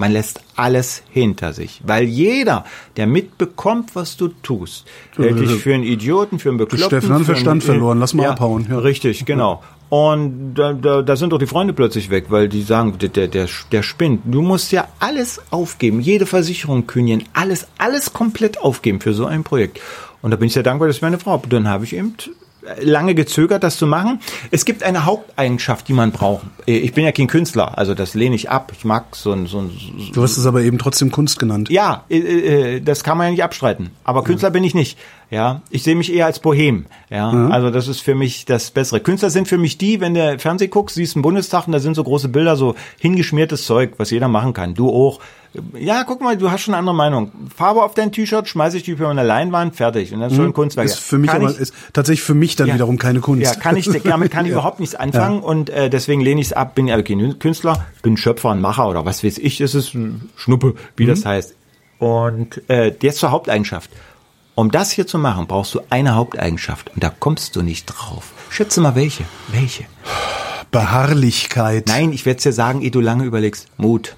[0.00, 1.82] Man lässt alles hinter sich.
[1.84, 2.64] Weil jeder,
[2.96, 6.86] der mitbekommt, was du tust, hält dich für einen Idioten, für einen Bekloppten.
[6.86, 8.78] Steffen hat Verstand verloren, lass mal abhauen, ja.
[8.78, 9.62] Richtig, genau.
[9.90, 13.28] Und da, da, da sind doch die Freunde plötzlich weg, weil die sagen, der, der,
[13.28, 14.22] der, der spinnt.
[14.24, 19.44] Du musst ja alles aufgeben, jede Versicherung kündigen, alles, alles komplett aufgeben für so ein
[19.44, 19.80] Projekt.
[20.22, 22.14] Und da bin ich sehr dankbar, dass meine Frau, dann habe ich eben
[22.80, 24.20] lange gezögert, das zu machen.
[24.50, 26.46] Es gibt eine Haupteigenschaft, die man braucht.
[26.66, 28.72] Ich bin ja kein Künstler, also das lehne ich ab.
[28.76, 29.70] Ich mag so ein, so ein
[30.12, 31.70] Du hast es aber eben trotzdem Kunst genannt.
[31.70, 33.90] ja, äh, äh, das kann man ja nicht abstreiten.
[34.04, 34.98] Aber Künstler bin ich nicht.
[35.30, 36.86] Ja, ich sehe mich eher als Bohem.
[37.08, 38.98] Ja, also das ist für mich das Bessere.
[38.98, 41.94] Künstler sind für mich die, wenn der Fernseh guckst, siehst einen Bundestag und da sind
[41.94, 44.74] so große Bilder, so hingeschmiertes Zeug, was jeder machen kann.
[44.74, 45.20] Du auch.
[45.76, 47.30] Ja, guck mal, du hast schon eine andere Meinung.
[47.56, 50.12] Farbe auf dein T-Shirt, schmeiße ich die für eine Leinwand, fertig.
[50.12, 50.86] Und dann ist schon ein Kunstwerk.
[50.86, 52.74] Ist für mich Kann aber ich- ist tatsächlich für mich dann ja.
[52.74, 53.42] wiederum keine Kunst.
[53.42, 54.58] Ja, kann ich, damit kann ich Ja.
[54.58, 56.74] überhaupt nichts anfangen und äh, deswegen lehne ich es ab.
[56.76, 59.60] Bin ja kein Künstler, bin Schöpfer, ein Macher oder was weiß ich.
[59.60, 61.08] Es ist ein Schnuppe, wie Mhm.
[61.08, 61.54] das heißt.
[61.98, 63.90] Und äh, jetzt zur Haupteigenschaft.
[64.54, 68.32] Um das hier zu machen, brauchst du eine Haupteigenschaft und da kommst du nicht drauf.
[68.50, 69.24] Schätze mal welche.
[69.48, 69.84] Welche?
[70.70, 71.86] Beharrlichkeit.
[71.88, 73.68] Nein, ich werde es dir sagen, ehe du lange überlegst.
[73.76, 74.16] Mut.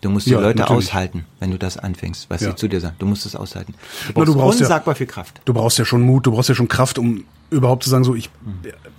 [0.00, 0.88] Du musst die Ja, Leute natürlich.
[0.88, 2.50] aushalten, wenn du das anfängst, was Ja.
[2.50, 2.96] sie zu dir sagen.
[2.98, 3.74] Du musst es aushalten.
[3.74, 5.40] Du Na, brauchst, du brauchst ja- unsagbar viel Kraft.
[5.44, 8.14] Du brauchst ja schon Mut, du brauchst ja schon Kraft, um überhaupt zu sagen, so
[8.14, 8.30] ich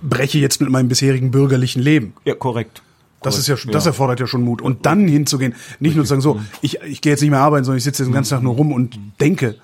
[0.01, 2.13] breche jetzt mit meinem bisherigen bürgerlichen Leben.
[2.23, 2.81] Ja, korrekt.
[3.21, 4.61] Das ist ja, das erfordert ja schon Mut.
[4.61, 7.63] Und dann hinzugehen, nicht nur zu sagen, so, ich, ich gehe jetzt nicht mehr arbeiten,
[7.65, 9.55] sondern ich sitze den ganzen Tag nur rum und denke.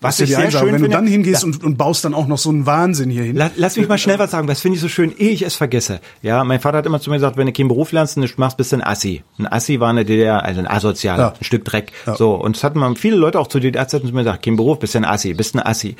[0.00, 0.64] Was ich sehr eine Sache.
[0.64, 3.24] schön Wenn du dann hingehst und, und baust dann auch noch so einen Wahnsinn hier
[3.24, 3.34] hin.
[3.36, 5.56] La- Lass mich mal schnell was sagen, das finde ich so schön, ehe ich es
[5.56, 6.00] vergesse.
[6.22, 8.56] Ja, mein Vater hat immer zu mir gesagt, wenn du keinen Beruf lernst nicht machst,
[8.56, 9.24] bist du ein Assi.
[9.38, 11.34] Ein Assi war eine DDR, also ein Asozialer, Ja.
[11.40, 11.92] ein Stück Dreck.
[12.06, 12.14] Ja.
[12.14, 14.94] So, und das hatten viele Leute auch zu DDR-Zeiten zu mir gesagt, kein Beruf, bist
[14.94, 15.96] du ein Assi, bist ein Assi.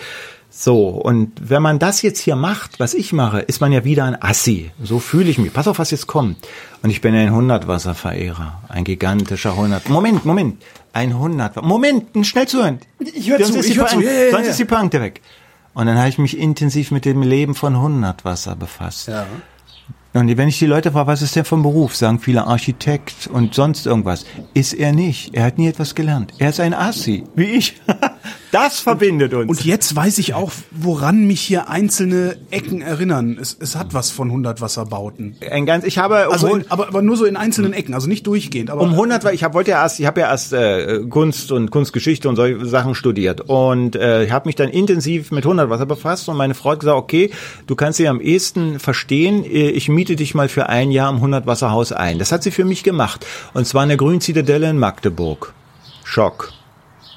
[0.51, 4.05] So, und wenn man das jetzt hier macht, was ich mache, ist man ja wieder
[4.05, 4.71] ein Assi.
[4.83, 5.53] So fühle ich mich.
[5.53, 6.37] Pass auf, was jetzt kommt.
[6.83, 8.63] Und ich bin ein Hundertwasserverehrer.
[8.69, 9.89] Ein gigantischer Hundert.
[9.89, 10.63] Moment, Moment.
[10.93, 11.63] Ein Hundert.
[11.63, 12.79] Moment, schnell zuhören.
[12.99, 13.97] Ich hör Sonst zu, ist ich hör zu.
[13.97, 14.51] Pointe- Ja, ja, Sonst ja.
[14.53, 15.21] ist die Pointe weg.
[15.75, 19.09] Und dann habe ich mich intensiv mit dem Leben von Hundertwasser befasst.
[19.09, 19.27] Ja.
[20.15, 23.55] Und wenn ich die Leute frage, was ist der vom Beruf, sagen viele Architekt und
[23.55, 24.25] sonst irgendwas.
[24.55, 25.35] Ist er nicht.
[25.35, 26.33] Er hat nie etwas gelernt.
[26.39, 27.81] Er ist ein Assi, wie ich.
[28.53, 29.49] Das verbindet uns.
[29.51, 33.37] Und jetzt weiß ich auch, woran mich hier einzelne Ecken erinnern.
[33.41, 35.37] Es, es hat was von 100 Wasserbauten.
[35.51, 38.09] ein ganz, ich habe, Also, obwohl- in, aber, aber nur so in einzelnen Ecken, also
[38.09, 38.71] nicht durchgehend.
[38.71, 41.53] Aber um 100, weil ich hab, wollte ja erst, ich habe ja erst äh, Kunst
[41.53, 45.69] und Kunstgeschichte und solche Sachen studiert und äh, ich habe mich dann intensiv mit 100
[45.71, 47.31] Wasser befasst und meine Frau hat gesagt, okay,
[47.67, 51.17] du kannst sie am ehesten verstehen, äh, ich miete dich mal für ein Jahr im
[51.17, 52.19] 100 Wasserhaus ein.
[52.19, 55.53] Das hat sie für mich gemacht und zwar in der Grünen Zitadelle in Magdeburg.
[56.05, 56.53] Schock.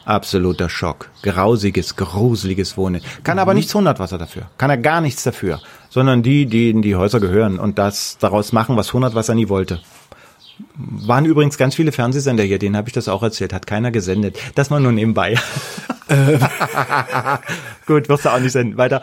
[0.05, 1.09] Absoluter Schock.
[1.21, 3.01] Grausiges, gruseliges Wohnen.
[3.23, 4.49] Kann aber nichts Hundertwasser dafür.
[4.57, 5.59] Kann er gar nichts dafür.
[5.89, 9.81] Sondern die, denen die Häuser gehören und das daraus machen, was Hundertwasser nie wollte.
[10.75, 14.37] Waren übrigens ganz viele Fernsehsender hier, denen habe ich das auch erzählt, hat keiner gesendet.
[14.55, 15.39] Das mal nur nebenbei.
[17.85, 18.77] Gut, wirst du auch nicht senden.
[18.77, 19.01] Weiter.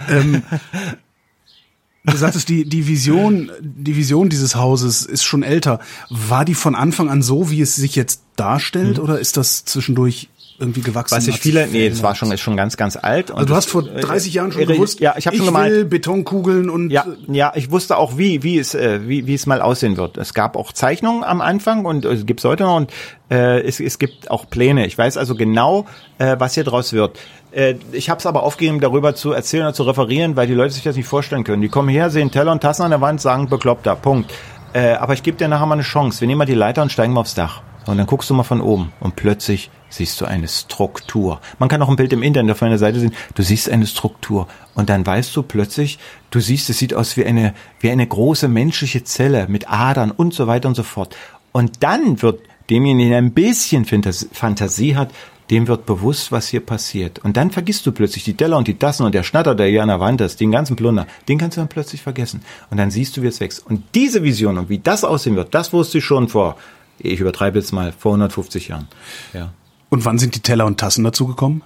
[2.04, 5.80] Du sagtest, die, die Vision, die Vision dieses Hauses ist schon älter.
[6.10, 10.28] War die von Anfang an so, wie es sich jetzt darstellt, oder ist das zwischendurch
[10.58, 11.16] irgendwie gewachsen?
[11.16, 13.30] Was ich viele, nee, das war schon, ist schon ganz, ganz alt.
[13.30, 15.46] Und Also du hast vor äh, 30 Jahren schon äh, gewusst, Ja, ich habe schon
[15.46, 15.72] ich gemalt.
[15.72, 19.46] will Betonkugeln und Ja, ja, ich wusste auch, wie, wie es, äh, wie, wie es
[19.46, 20.16] mal aussehen wird.
[20.16, 22.92] Es gab auch Zeichnungen am Anfang und es gibt's heute noch und
[23.30, 24.86] äh, es, es gibt auch Pläne.
[24.86, 25.86] Ich weiß also genau,
[26.18, 27.18] äh, was hier draus wird.
[27.52, 30.74] Äh, ich habe es aber aufgegeben, darüber zu erzählen oder zu referieren, weil die Leute
[30.74, 31.62] sich das nicht vorstellen können.
[31.62, 34.32] Die kommen her, sehen Teller und Tassen an der Wand, sagen bekloppter, Punkt.
[34.72, 36.20] Äh, aber ich gebe dir nachher mal eine Chance.
[36.20, 37.62] Wir nehmen mal die Leiter und steigen mal aufs Dach.
[37.88, 41.40] Und dann guckst du mal von oben und plötzlich siehst du eine Struktur.
[41.58, 43.14] Man kann auch ein Bild im Internet auf meiner Seite sehen.
[43.34, 45.98] Du siehst eine Struktur und dann weißt du plötzlich,
[46.30, 50.34] du siehst, es sieht aus wie eine, wie eine große menschliche Zelle mit Adern und
[50.34, 51.16] so weiter und so fort.
[51.52, 55.10] Und dann wird demjenigen, der ein bisschen Fantas- Fantasie hat,
[55.50, 57.20] dem wird bewusst, was hier passiert.
[57.20, 59.82] Und dann vergisst du plötzlich die Teller und die Tassen und der Schnatter, der hier
[59.82, 62.42] an der Wand ist, den ganzen Plunder, den kannst du dann plötzlich vergessen.
[62.68, 63.64] Und dann siehst du, wie es wächst.
[63.64, 66.58] Und diese Vision und wie das aussehen wird, das wusste ich schon vor,
[66.98, 68.88] ich übertreibe jetzt mal, vor 150 Jahren.
[69.32, 69.52] Ja.
[69.88, 71.62] Und wann sind die Teller und Tassen dazu gekommen?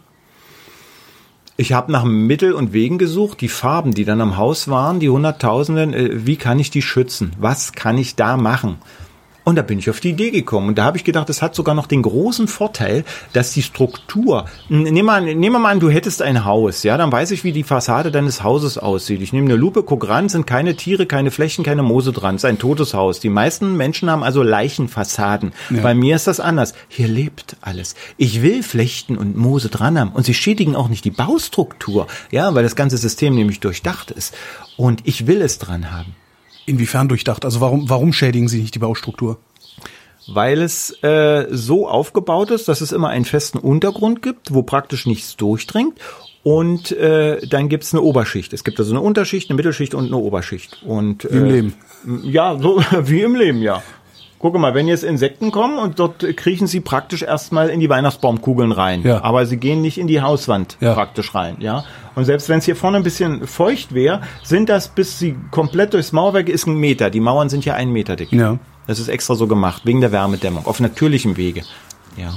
[1.57, 5.11] Ich habe nach Mittel und Wegen gesucht, die Farben, die dann am Haus waren, die
[5.11, 7.33] Hunderttausenden, äh, wie kann ich die schützen?
[7.39, 8.79] Was kann ich da machen?
[9.45, 10.69] Und da bin ich auf die Idee gekommen.
[10.69, 14.47] Und da habe ich gedacht, das hat sogar noch den großen Vorteil, dass die Struktur,
[14.69, 17.53] nehmen wir, nehmen wir mal an, du hättest ein Haus, ja, dann weiß ich, wie
[17.53, 19.21] die Fassade deines Hauses aussieht.
[19.21, 22.37] Ich nehme eine Lupe, guck ran, sind keine Tiere, keine Flächen, keine Moose dran.
[22.37, 23.21] Es ist ein totes Haus.
[23.21, 25.53] Die meisten Menschen haben also Leichenfassaden.
[25.71, 25.83] Ja.
[25.83, 26.75] Bei mir ist das anders.
[26.89, 27.97] Hier lebt alles.
[28.17, 30.13] Ich will Flechten und Moose dran haben.
[30.13, 34.35] Und sie schädigen auch nicht die Baustruktur, ja, weil das ganze System nämlich durchdacht ist.
[34.77, 36.15] Und ich will es dran haben.
[36.67, 37.45] Inwiefern durchdacht?
[37.45, 39.39] Also warum, warum schädigen Sie nicht die Baustruktur?
[40.29, 45.07] Weil es äh, so aufgebaut ist, dass es immer einen festen Untergrund gibt, wo praktisch
[45.07, 45.99] nichts durchdringt.
[46.45, 48.53] Und äh, dann gibt's eine Oberschicht.
[48.53, 50.83] Es gibt also eine Unterschicht, eine Mittelschicht und eine Oberschicht.
[50.85, 51.75] Und, wie im äh, Leben.
[52.25, 53.83] Ja, so wie im Leben, ja.
[54.43, 58.73] Gucke mal, wenn jetzt Insekten kommen und dort kriechen sie praktisch erstmal in die Weihnachtsbaumkugeln
[58.73, 59.03] rein.
[59.05, 59.23] Ja.
[59.23, 60.95] Aber sie gehen nicht in die Hauswand ja.
[60.95, 61.85] praktisch rein, ja.
[62.17, 65.95] Und selbst wenn es hier vorne ein bisschen feucht wäre, sind das, bis sie komplett
[65.95, 67.09] durchs Mauerwerk ist ein Meter.
[67.09, 68.33] Die Mauern sind ja einen Meter dick.
[68.33, 68.59] Ja.
[68.89, 71.63] Das ist extra so gemacht, wegen der Wärmedämmung, auf natürlichem Wege.
[72.17, 72.35] Ja.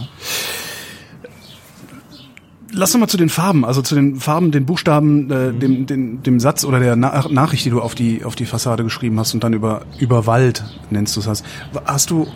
[2.76, 5.60] Lass uns mal zu den Farben, also zu den Farben, den Buchstaben, äh, mhm.
[5.60, 8.84] dem, dem, dem Satz oder der Na Nachricht, die du auf die, auf die Fassade
[8.84, 11.46] geschrieben hast und dann über, über Wald nennst du es hast.
[11.86, 12.28] Hast du,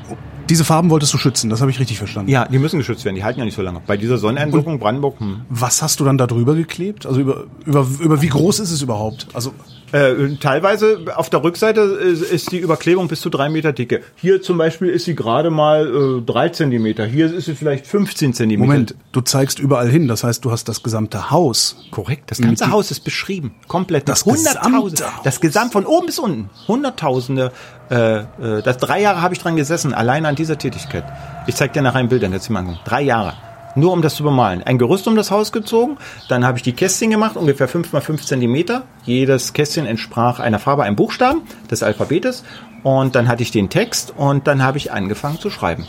[0.49, 2.32] diese Farben wolltest du schützen, das habe ich richtig verstanden.
[2.32, 3.82] Ja, die müssen geschützt werden, die halten ja nicht so lange.
[3.86, 5.19] Bei dieser Sonneneinwirkung Brandenburg.
[5.19, 5.41] Hm.
[5.49, 7.06] Was hast du dann da drüber geklebt?
[7.06, 9.28] Also über, über, über wie groß ist es überhaupt?
[9.34, 9.54] Also
[9.91, 14.02] äh, teilweise auf der Rückseite ist, ist, die Überklebung bis zu drei Meter dicke.
[14.15, 17.06] Hier zum Beispiel ist sie gerade mal äh, drei Zentimeter.
[17.06, 18.67] Hier ist sie vielleicht 15 Zentimeter.
[18.67, 20.08] Moment, du zeigst überall hin.
[20.08, 21.78] Das heißt, du hast das gesamte Haus.
[21.91, 23.54] Korrekt, das ganze Haus ist beschrieben.
[23.67, 24.08] Komplett.
[24.08, 25.06] Das Hunderttausende.
[25.23, 26.49] Das Gesamt von oben bis unten.
[26.67, 27.52] Hunderttausende.
[27.89, 28.25] Äh, äh,
[28.63, 31.06] das drei Jahre habe ich dran gesessen, alleine an dieser Tätigkeit.
[31.47, 32.80] Ich zeig dir nachher ein Bild, du mal angucken.
[32.86, 33.34] Drei Jahre
[33.75, 34.63] nur um das zu bemalen.
[34.63, 38.01] Ein Gerüst um das Haus gezogen, dann habe ich die Kästchen gemacht, ungefähr 5 mal
[38.01, 38.84] 5 Zentimeter.
[39.03, 42.43] Jedes Kästchen entsprach einer Farbe, einem Buchstaben des Alphabetes.
[42.84, 45.86] Und dann hatte ich den Text und dann habe ich angefangen zu schreiben.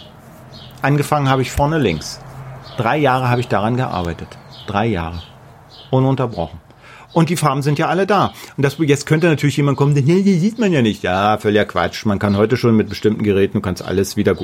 [0.83, 2.21] Angefangen habe ich vorne links.
[2.77, 4.29] Drei Jahre habe ich daran gearbeitet.
[4.67, 5.23] Drei Jahre.
[5.91, 6.70] Ununterbrochen.
[7.13, 8.33] Und die Farben sind ja alle da.
[8.57, 11.03] Und das, jetzt könnte natürlich jemand kommen, nee, die sieht man ja nicht.
[11.03, 12.07] Ja, völliger Quatsch.
[12.07, 14.37] Man kann heute schon mit bestimmten Geräten, du kannst alles wieder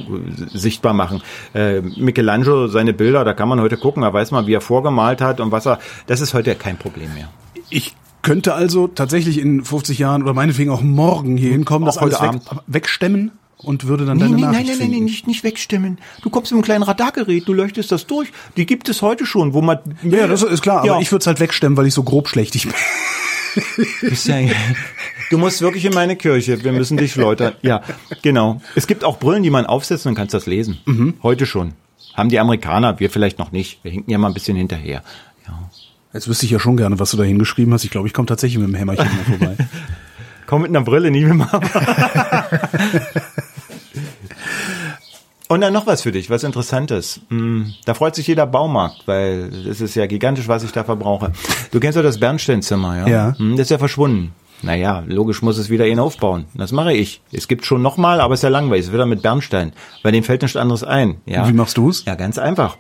[0.53, 1.23] sichtbar machen.
[1.55, 5.21] Äh, Michelangelo, seine Bilder, da kann man heute gucken, da weiß man, wie er vorgemalt
[5.21, 7.29] hat und was er, das ist heute kein Problem mehr.
[7.71, 12.21] Ich könnte also tatsächlich in 50 Jahren oder meinetwegen auch morgen hier hinkommen, das alles
[12.21, 13.31] weg, wegstemmen?
[13.59, 15.99] Und würde dann nee, deine nee, Nachricht Nein, nein, nein, nein, nicht, nicht wegstimmen.
[16.23, 18.29] Du kommst mit einem kleinen Radargerät, du leuchtest das durch.
[18.57, 19.79] Die gibt es heute schon, wo man...
[20.03, 20.93] Ja, das ist klar, ja.
[20.93, 22.75] aber ich würde es halt wegstemmen, weil ich so grob schlechtig bin.
[25.31, 27.55] du musst wirklich in meine Kirche, wir müssen dich läutern.
[27.63, 27.83] Ja,
[28.23, 28.61] genau.
[28.75, 30.79] Es gibt auch Brillen, die man aufsetzt und kannst das lesen.
[30.85, 31.15] Mhm.
[31.23, 31.73] Heute schon.
[32.13, 33.83] Haben die Amerikaner, wir vielleicht noch nicht.
[33.83, 35.03] Wir hinken ja mal ein bisschen hinterher.
[35.47, 35.71] Ja.
[36.13, 37.85] Jetzt wüsste ich ja schon gerne, was du da hingeschrieben hast.
[37.85, 39.57] Ich glaube, ich komme tatsächlich mit dem Hämmerchen mal vorbei.
[40.47, 41.61] Komm mit einer Brille, nicht mit Hammer.
[45.49, 47.21] Und dann noch was für dich, was Interessantes.
[47.29, 51.31] Hm, da freut sich jeder Baumarkt, weil es ist ja gigantisch, was ich da verbrauche.
[51.71, 53.07] Du kennst doch das Bernsteinzimmer, ja?
[53.07, 53.39] Ja.
[53.39, 54.33] Hm, das ist ja verschwunden.
[54.63, 56.47] Naja, logisch muss es wieder ihn aufbauen.
[56.55, 57.21] Das mache ich.
[57.31, 58.81] Es gibt schon nochmal, aber es ist ja langweilig.
[58.81, 59.73] Es ist wieder mit Bernstein.
[60.03, 61.19] Weil dem fällt nichts anderes ein.
[61.27, 61.47] Ja.
[61.49, 62.05] Wie machst du's?
[62.07, 62.79] Ja, ganz einfach.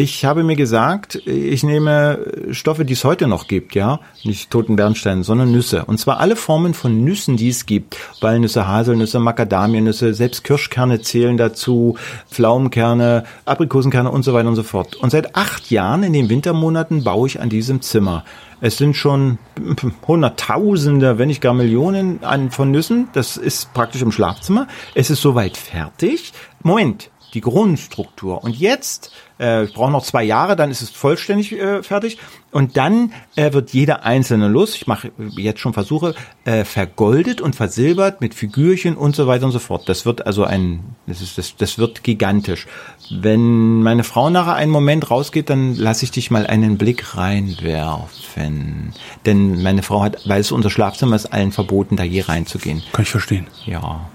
[0.00, 4.76] Ich habe mir gesagt, ich nehme Stoffe, die es heute noch gibt, ja, nicht toten
[4.76, 5.86] Bernstein, sondern Nüsse.
[5.86, 7.96] Und zwar alle Formen von Nüssen, die es gibt.
[8.20, 11.96] Walnüsse, Haselnüsse, Macadamiennüsse, selbst Kirschkerne zählen dazu,
[12.30, 14.94] Pflaumenkerne, Aprikosenkerne und so weiter und so fort.
[14.94, 18.24] Und seit acht Jahren in den Wintermonaten baue ich an diesem Zimmer.
[18.60, 19.38] Es sind schon
[20.06, 22.20] Hunderttausende, wenn nicht gar Millionen
[22.52, 23.08] von Nüssen.
[23.14, 24.68] Das ist praktisch im Schlafzimmer.
[24.94, 26.32] Es ist soweit fertig.
[26.62, 28.42] Moment, die Grundstruktur.
[28.42, 32.18] Und jetzt, äh, ich brauche noch zwei Jahre, dann ist es vollständig äh, fertig.
[32.50, 36.14] Und dann äh, wird jeder einzelne Nuss, ich mache jetzt schon Versuche,
[36.44, 39.88] äh, vergoldet und versilbert mit Figürchen und so weiter und so fort.
[39.88, 42.66] Das wird also ein, das ist, das, das wird gigantisch.
[43.10, 48.94] Wenn meine Frau nachher einen Moment rausgeht, dann lasse ich dich mal einen Blick reinwerfen.
[49.26, 52.82] Denn meine Frau hat, weil es unser Schlafzimmer ist, allen verboten, da je reinzugehen.
[52.92, 53.46] Kann ich verstehen.
[53.66, 54.08] Ja.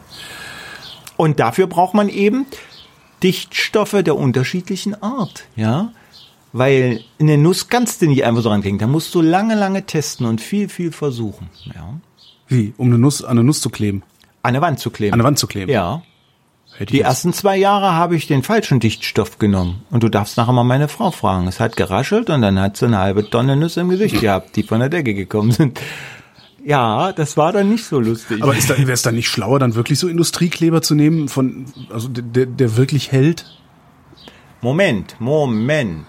[1.17, 2.47] Und dafür braucht man eben
[3.24, 5.92] Dichtstoffe der unterschiedlichen Art, ja.
[6.52, 8.78] Weil in der Nuss kannst du nicht einfach so rankriegen.
[8.78, 12.00] Da musst du lange, lange testen und viel, viel versuchen, ja.
[12.48, 12.74] Wie?
[12.78, 14.04] Um eine Nuss, an eine Nuss zu kleben?
[14.44, 15.14] An eine Wand zu kleben.
[15.14, 15.72] An eine Wand zu kleben?
[15.72, 16.04] Ja.
[16.80, 19.84] Die ersten zwei Jahre habe ich den falschen Dichtstoff genommen.
[19.92, 21.48] Und du darfst nachher mal meine Frau fragen.
[21.48, 24.64] Es hat geraschelt und dann hat sie eine halbe Tonne Nüsse im Gesicht gehabt, die
[24.64, 25.80] von der Decke gekommen sind.
[26.63, 28.41] Ja, das war dann nicht so lustig.
[28.41, 31.65] Aber ist da, wäre es dann nicht schlauer, dann wirklich so Industriekleber zu nehmen, von,
[31.91, 33.45] also der, der wirklich hält?
[34.62, 36.06] Moment, Moment.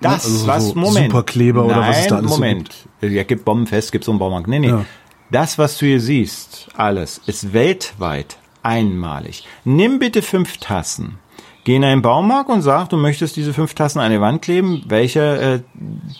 [0.00, 1.10] Das, also so was, Moment.
[1.10, 2.70] Superkleber Nein, oder was ist da alles Moment.
[3.00, 4.48] So ja, gibt Bombenfest, gibt's so einen Baumarkt.
[4.48, 4.68] Nee, nee.
[4.68, 4.84] Ja.
[5.30, 9.46] Das, was du hier siehst, alles, ist weltweit einmalig.
[9.64, 11.18] Nimm bitte fünf Tassen.
[11.64, 14.82] Geh in einen Baumarkt und sag, du möchtest diese fünf Tassen an die Wand kleben.
[14.86, 15.60] Welcher äh,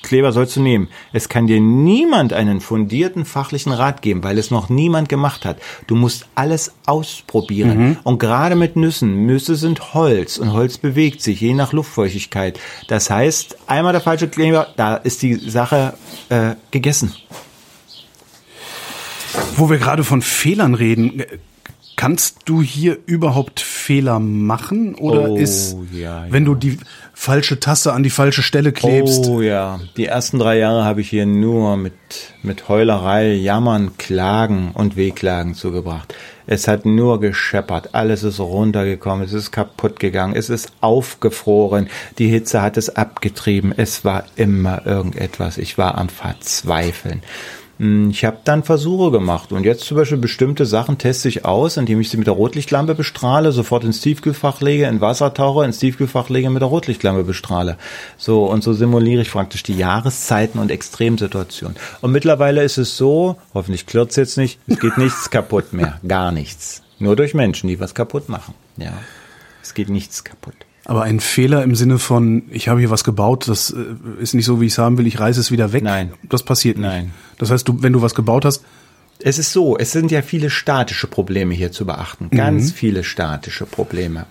[0.02, 0.88] Kleber sollst du nehmen?
[1.12, 5.58] Es kann dir niemand einen fundierten fachlichen Rat geben, weil es noch niemand gemacht hat.
[5.86, 7.78] Du musst alles ausprobieren.
[7.78, 7.96] Mhm.
[8.04, 12.58] Und gerade mit Nüssen, Nüsse sind Holz und Holz bewegt sich, je nach Luftfeuchtigkeit.
[12.88, 15.92] Das heißt, einmal der falsche Kleber, da ist die Sache
[16.30, 17.12] äh, gegessen.
[19.56, 21.22] Wo wir gerade von Fehlern reden,
[21.96, 26.32] Kannst du hier überhaupt Fehler machen oder oh, ist, ja, ja.
[26.32, 26.78] wenn du die
[27.12, 29.26] falsche Tasse an die falsche Stelle klebst?
[29.26, 31.94] Oh ja, die ersten drei Jahre habe ich hier nur mit,
[32.42, 36.14] mit Heulerei, Jammern, Klagen und Wehklagen zugebracht.
[36.46, 41.88] Es hat nur gescheppert, alles ist runtergekommen, es ist kaputt gegangen, es ist aufgefroren,
[42.18, 47.22] die Hitze hat es abgetrieben, es war immer irgendetwas, ich war am Verzweifeln.
[47.78, 51.76] Hm, ich habe dann Versuche gemacht und jetzt zum Beispiel bestimmte Sachen teste ich aus,
[51.76, 55.78] indem ich sie mit der Rotlichtlampe bestrahle, sofort ins Tiefkühlfach lege, in Wasser tauche, ins
[55.78, 57.76] Tiefkühlfach lege, mit der Rotlichtlampe bestrahle.
[58.16, 61.76] So und so simuliere ich praktisch die Jahreszeiten und Extremsituationen.
[62.00, 66.30] Und mittlerweile ist es so, hoffentlich klirrt's jetzt nicht, es geht nichts kaputt mehr, gar
[66.30, 66.82] nichts.
[67.00, 68.54] Nur durch Menschen, die was kaputt machen.
[68.76, 68.92] Ja,
[69.62, 70.54] es geht nichts kaputt.
[70.86, 74.44] Aber ein Fehler im Sinne von, ich habe hier was gebaut, das äh, ist nicht
[74.44, 75.82] so, wie ich es haben will, ich reiße es wieder weg.
[75.82, 76.12] Nein.
[76.28, 76.86] Das passiert nicht.
[76.86, 77.12] Nein.
[77.38, 78.64] Das heißt, du, wenn du was gebaut hast.
[79.20, 82.28] Es ist so, es sind ja viele statische Probleme hier zu beachten.
[82.30, 82.74] Ganz mhm.
[82.74, 84.26] viele statische Probleme.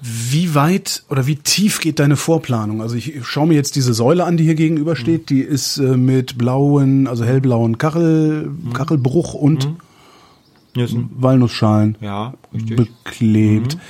[0.00, 2.82] Wie weit oder wie tief geht deine Vorplanung?
[2.82, 5.22] Also ich schaue mir jetzt diese Säule an, die hier gegenüber steht.
[5.22, 5.26] Mhm.
[5.26, 8.72] Die ist äh, mit blauen, also hellblauen Kachel, mhm.
[8.72, 9.68] Kachelbruch und
[10.74, 11.10] mhm.
[11.16, 13.76] Walnussschalen ja, beklebt.
[13.76, 13.80] Mhm.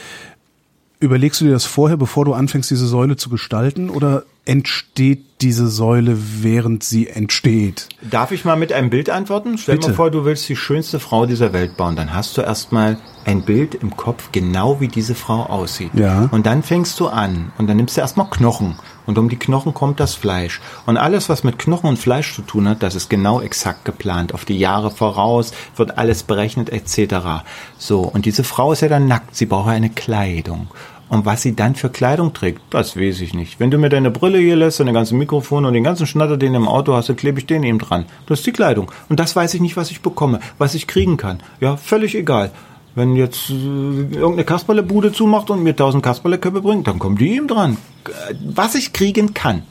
[1.01, 5.69] Überlegst du dir das vorher, bevor du anfängst, diese Säule zu gestalten, oder entsteht diese
[5.69, 7.89] Säule, während sie entsteht?
[8.03, 9.59] Darf ich mal mit einem Bild antworten?
[9.59, 9.89] Stell Bitte.
[9.89, 11.97] dir vor, du willst die schönste Frau dieser Welt bauen.
[11.97, 15.91] Dann hast du erstmal ein Bild im Kopf, genau wie diese Frau aussieht.
[15.95, 16.29] Ja.
[16.31, 18.77] Und dann fängst du an und dann nimmst du erstmal Knochen.
[19.07, 20.61] Und um die Knochen kommt das Fleisch.
[20.87, 24.35] Und alles, was mit Knochen und Fleisch zu tun hat, das ist genau exakt geplant.
[24.35, 27.45] Auf die Jahre voraus wird alles berechnet etc.
[27.79, 29.37] So, und diese Frau ist ja dann nackt.
[29.37, 30.69] Sie braucht eine Kleidung.
[31.09, 33.61] Und was sie dann für Kleidung trägt, das weiß ich nicht.
[33.61, 36.55] Wenn du mir deine Brille hier lässt, deine ganzen Mikrofone und den ganzen Schnatter, den
[36.55, 38.07] du im Auto hast, dann klebe ich den eben dran.
[38.27, 38.91] Das ist die Kleidung.
[39.09, 41.41] Und das weiß ich nicht, was ich bekomme, was ich kriegen kann.
[41.61, 42.51] Ja, völlig egal.
[42.95, 47.49] Wenn jetzt äh, irgendeine Kasperlebude zumacht und mir tausend Kasperleköpfe bringt, dann kommen die eben
[47.49, 47.77] dran.
[48.45, 49.63] Was ich kriegen kann.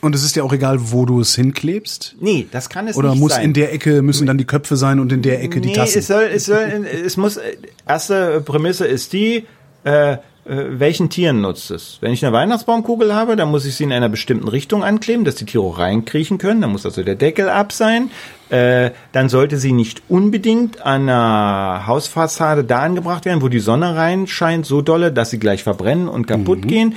[0.00, 2.16] Und es ist ja auch egal, wo du es hinklebst?
[2.20, 3.24] Nee, das kann es Oder nicht sein.
[3.24, 5.68] Oder muss in der Ecke, müssen dann die Köpfe sein und in der Ecke nee,
[5.68, 6.00] die Tassen?
[6.00, 7.38] Es soll, es soll, es muss,
[7.86, 9.46] erste Prämisse ist die,
[9.84, 11.98] äh, äh, welchen Tieren nutzt es?
[12.00, 15.36] Wenn ich eine Weihnachtsbaumkugel habe, dann muss ich sie in einer bestimmten Richtung ankleben, dass
[15.36, 16.60] die Tiere reinkriechen können.
[16.60, 18.10] Dann muss also der Deckel ab sein.
[18.50, 23.94] Äh, dann sollte sie nicht unbedingt an einer Hausfassade da angebracht werden, wo die Sonne
[23.94, 26.68] reinscheint, so dolle, dass sie gleich verbrennen und kaputt mhm.
[26.68, 26.94] gehen,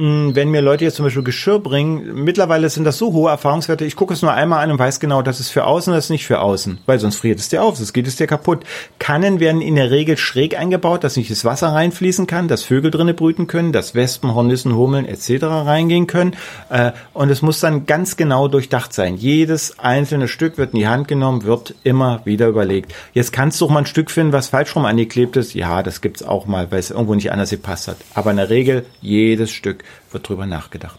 [0.00, 3.96] wenn mir Leute jetzt zum Beispiel Geschirr bringen, mittlerweile sind das so hohe Erfahrungswerte, ich
[3.96, 6.24] gucke es nur einmal an und weiß genau, das ist für außen, das ist nicht
[6.24, 8.62] für außen, weil sonst friert es dir auf, sonst geht es dir kaputt.
[9.00, 12.92] Kannen werden in der Regel schräg eingebaut, dass nicht das Wasser reinfließen kann, dass Vögel
[12.92, 15.42] drinnen brüten können, dass Wespen, Hornissen, Hummeln etc.
[15.42, 16.36] reingehen können
[16.70, 19.16] äh, und es muss dann ganz genau durchdacht sein.
[19.16, 22.94] Jedes einzelne Stück wird in die Hand genommen, wird immer wieder überlegt.
[23.14, 25.54] Jetzt kannst du auch mal ein Stück finden, was falsch rum angeklebt ist.
[25.54, 27.96] Ja, das gibt's auch mal, weil es irgendwo nicht anders gepasst hat.
[28.14, 30.98] Aber in der Regel jedes Stück wird drüber nachgedacht.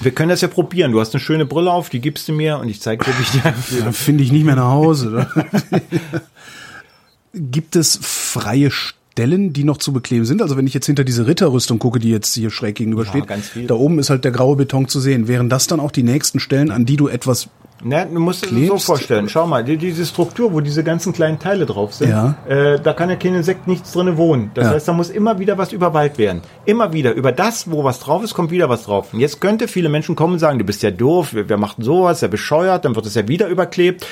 [0.00, 0.92] Wir können das ja probieren.
[0.92, 3.22] Du hast eine schöne Brille auf, die gibst du mir und ich zeige dir, wie
[3.22, 5.28] ich die Dann finde ich nicht mehr nach Hause.
[7.34, 10.40] Gibt es freie Stellen, die noch zu bekleben sind?
[10.40, 13.70] Also wenn ich jetzt hinter diese Ritterrüstung gucke, die jetzt hier schräg gegenüber ja, steht,
[13.70, 15.26] da oben ist halt der graue Beton zu sehen.
[15.26, 17.48] Wären das dann auch die nächsten Stellen, an die du etwas
[17.82, 19.28] Ne, du musst es so vorstellen.
[19.28, 22.34] Schau mal, die, diese Struktur, wo diese ganzen kleinen Teile drauf sind, ja.
[22.48, 24.50] äh, da kann ja kein Insekt nichts drinne wohnen.
[24.54, 24.70] Das ja.
[24.72, 26.42] heißt, da muss immer wieder was überwallt werden.
[26.64, 27.12] Immer wieder.
[27.12, 29.12] Über das, wo was drauf ist, kommt wieder was drauf.
[29.12, 31.76] Und jetzt könnte viele Menschen kommen und sagen, du bist ja doof, wer, wer macht
[31.78, 34.04] sowas, der bescheuert, dann wird es ja wieder überklebt.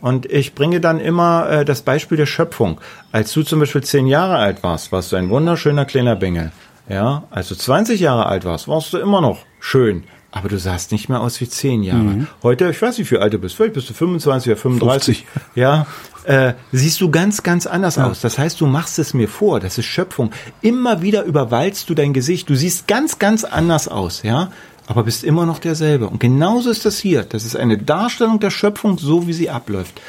[0.00, 2.80] Und ich bringe dann immer äh, das Beispiel der Schöpfung.
[3.12, 6.50] Als du zum Beispiel zehn Jahre alt warst, warst du ein wunderschöner kleiner Bengel.
[6.88, 10.02] Ja, als du 20 Jahre alt warst, warst du immer noch schön.
[10.34, 12.02] Aber du sahst nicht mehr aus wie zehn Jahre.
[12.02, 12.26] Mhm.
[12.42, 13.54] Heute, ich weiß nicht, wie alt du bist.
[13.54, 15.26] Vielleicht bist du 25 oder 35.
[15.26, 15.26] 50.
[15.54, 15.86] Ja,
[16.24, 18.06] äh, siehst du ganz, ganz anders ja.
[18.06, 18.22] aus.
[18.22, 19.60] Das heißt, du machst es mir vor.
[19.60, 20.30] Das ist Schöpfung.
[20.62, 22.48] Immer wieder überwalzt du dein Gesicht.
[22.48, 24.22] Du siehst ganz, ganz anders aus.
[24.22, 24.50] Ja,
[24.86, 26.08] aber bist immer noch derselbe.
[26.08, 27.24] Und genauso ist das hier.
[27.24, 30.00] Das ist eine Darstellung der Schöpfung, so wie sie abläuft.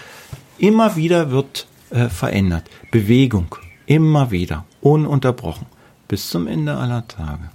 [0.57, 2.63] Immer wieder wird äh, verändert.
[2.91, 3.55] Bewegung.
[3.88, 4.63] Immer wieder.
[4.80, 5.65] Ununterbrochen.
[6.07, 7.49] Bis zum Ende aller Tage.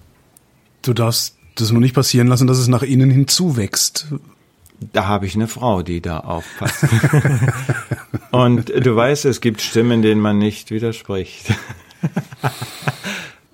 [0.82, 4.06] Du darfst das nur nicht passieren lassen, dass es nach innen hinzuwächst.
[4.92, 6.84] Da habe ich eine Frau, die da aufpasst.
[8.30, 11.46] Und du weißt, es gibt Stimmen, denen man nicht widerspricht.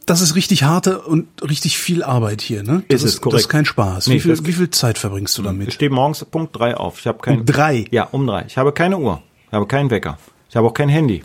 [0.06, 2.82] Das ist richtig harte und richtig viel Arbeit hier, ne?
[2.88, 3.36] Das Ist es, korrekt.
[3.36, 4.06] Das ist kein Spaß.
[4.08, 5.72] Nee, wie, viel, wie viel Zeit verbringst du Ich damit?
[5.72, 6.98] stehe morgens Punkt drei auf.
[6.98, 7.86] Ich habe kein Um drei?
[7.90, 8.44] Ja, um drei.
[8.46, 9.22] Ich habe keine Uhr.
[9.46, 10.18] Ich habe keinen Wecker.
[10.50, 11.22] Ich habe auch kein Handy.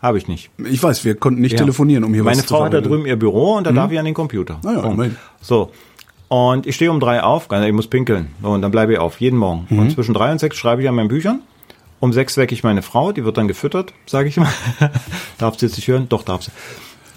[0.00, 0.50] Habe ich nicht.
[0.64, 1.58] Ich weiß, wir konnten nicht Ja.
[1.58, 3.90] telefonieren, um hier Meine was zu Frau hat da drüben ihr Büro und da darf
[3.90, 4.60] ich an den Computer.
[4.62, 4.94] Ja, Punkt.
[4.94, 5.16] immerhin.
[5.40, 5.72] So.
[6.28, 8.34] Und ich stehe um drei auf, ich muss pinkeln.
[8.42, 9.66] Und dann bleibe ich auf, jeden Morgen.
[9.70, 11.40] Und zwischen drei und sechs schreibe ich an meinen Büchern.
[12.00, 14.52] Um sechs wecke ich meine Frau, die wird dann gefüttert, sage ich mal.
[15.38, 16.06] darf sie jetzt nicht hören?
[16.08, 16.50] Doch, darf sie.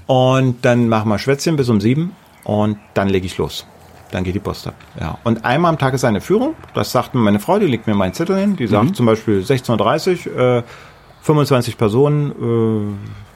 [0.05, 3.65] Und dann machen wir Schwätzchen bis um sieben und dann lege ich los.
[4.11, 4.75] Dann geht die Post ab.
[4.99, 5.17] Ja.
[5.25, 6.55] Und einmal am Tag ist eine Führung.
[6.73, 8.55] Das sagt mir meine Frau, die legt mir meinen Zettel hin.
[8.55, 10.63] Die sagt zum Beispiel 16.30 Uhr, äh,
[11.21, 12.31] 25 Personen,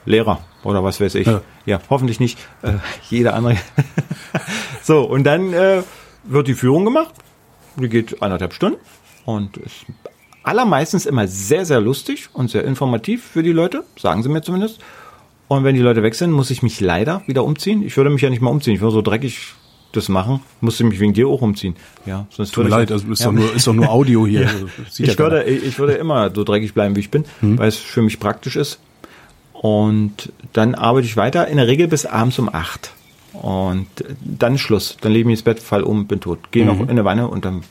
[0.06, 1.26] äh, Lehrer oder was weiß ich.
[1.26, 1.42] Ja.
[1.66, 2.72] Ja, hoffentlich nicht äh,
[3.10, 3.56] jeder andere.
[4.82, 5.82] so, und dann äh,
[6.24, 7.14] wird die Führung gemacht.
[7.76, 8.78] Die geht anderthalb Stunden
[9.24, 9.86] und ist
[10.42, 14.80] allermeistens immer sehr, sehr lustig und sehr informativ für die Leute, sagen sie mir zumindest.
[15.48, 17.82] Und wenn die Leute weg sind, muss ich mich leider wieder umziehen.
[17.82, 18.74] Ich würde mich ja nicht mal umziehen.
[18.74, 19.54] Ich würde so dreckig
[19.92, 21.76] das machen, musste mich wegen dir auch umziehen.
[22.06, 23.26] Ja, sonst Tut mir leid, ich, also ist, ja.
[23.26, 24.48] doch nur, ist doch nur Audio hier.
[24.48, 27.68] Also, sieht ja Ich würde, ich würde immer so dreckig bleiben, wie ich bin, weil
[27.68, 28.80] es für mich praktisch ist.
[29.52, 32.92] Und dann arbeite ich weiter, in der Regel bis abends um acht.
[33.32, 33.88] Und
[34.20, 34.96] dann Schluss.
[35.00, 36.50] Dann lege ich mich ins Bett, fall um, bin tot.
[36.50, 37.62] Gehe noch in eine Wanne und dann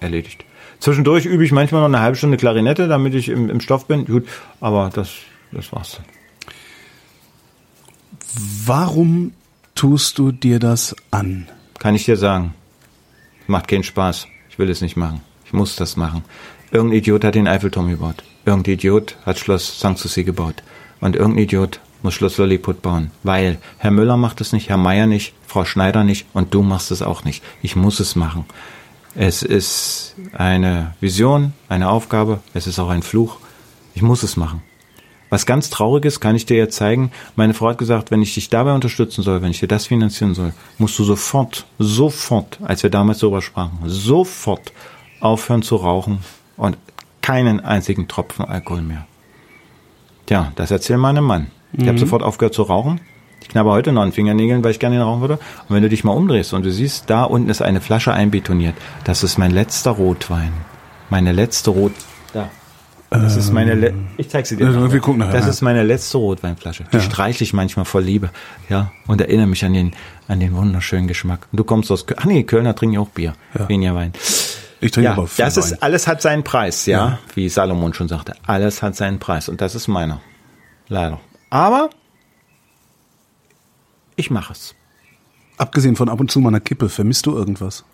[0.00, 0.44] erledigt.
[0.80, 4.04] Zwischendurch übe ich manchmal noch eine halbe Stunde Klarinette, damit ich im, im Stoff bin.
[4.06, 4.26] Gut,
[4.60, 5.10] aber das,
[5.52, 6.00] das war's.
[8.64, 9.32] Warum
[9.74, 11.48] tust du dir das an?
[11.78, 12.54] Kann ich dir sagen.
[13.46, 14.26] Macht keinen Spaß.
[14.50, 15.20] Ich will es nicht machen.
[15.44, 16.24] Ich muss das machen.
[16.70, 18.24] Irgendein Idiot hat den Eiffelturm gebaut.
[18.44, 20.62] Irgendein Idiot hat Schloss Sanssouci gebaut.
[21.00, 23.10] Und irgendein Idiot muss Schloss Lilliput bauen.
[23.24, 26.92] Weil Herr Müller macht es nicht, Herr Meier nicht, Frau Schneider nicht und du machst
[26.92, 27.42] es auch nicht.
[27.62, 28.44] Ich muss es machen.
[29.16, 33.38] Es ist eine Vision, eine Aufgabe, es ist auch ein Fluch.
[33.94, 34.62] Ich muss es machen.
[35.30, 37.10] Was ganz Trauriges kann ich dir jetzt zeigen.
[37.34, 40.34] Meine Frau hat gesagt, wenn ich dich dabei unterstützen soll, wenn ich dir das finanzieren
[40.34, 44.72] soll, musst du sofort, sofort, als wir damals darüber sprachen, sofort
[45.18, 46.20] aufhören zu rauchen
[46.56, 46.78] und
[47.20, 49.08] keinen einzigen Tropfen Alkohol mehr.
[50.26, 51.46] Tja, das erzähl meinem Mann.
[51.76, 53.00] Ich habe sofort aufgehört zu rauchen.
[53.42, 55.34] Ich knabber heute noch an Fingernägeln, weil ich gerne rauchen würde.
[55.68, 58.74] Und wenn du dich mal umdrehst und du siehst, da unten ist eine Flasche einbetoniert.
[59.04, 60.52] Das ist mein letzter Rotwein.
[61.10, 61.92] Meine letzte Rot...
[62.32, 62.48] Da.
[63.10, 63.74] Das ist meine...
[63.74, 64.68] Le ich zeig sie dir.
[64.68, 64.92] nachher.
[64.92, 66.84] wir gucken nachher, Das ist meine letzte Rotweinflasche.
[66.92, 67.02] Die Ja.
[67.02, 68.30] streichle ich manchmal vor Liebe.
[68.68, 68.90] Ja.
[69.06, 69.92] Und erinnere mich an den,
[70.26, 71.46] an den wunderschönen Geschmack.
[71.52, 72.18] Und du kommst aus Köln.
[72.20, 73.34] Ach nee, Kölner trinken ja auch Bier.
[73.56, 73.68] Ja.
[73.68, 74.12] Weniger Wein.
[74.80, 75.64] Ich trinke Ja, aber viel das Wein.
[75.64, 76.98] ist, alles hat seinen Preis, ja?
[76.98, 77.18] Ja.
[77.34, 78.34] Wie Salomon schon sagte.
[78.44, 79.48] Alles hat seinen Preis.
[79.48, 80.20] Und das ist meiner.
[80.88, 81.20] Leider.
[81.50, 81.90] Aber
[84.16, 84.74] ich mache es.
[85.58, 87.84] Abgesehen von ab und zu mal einer Kippe, vermisst du irgendwas?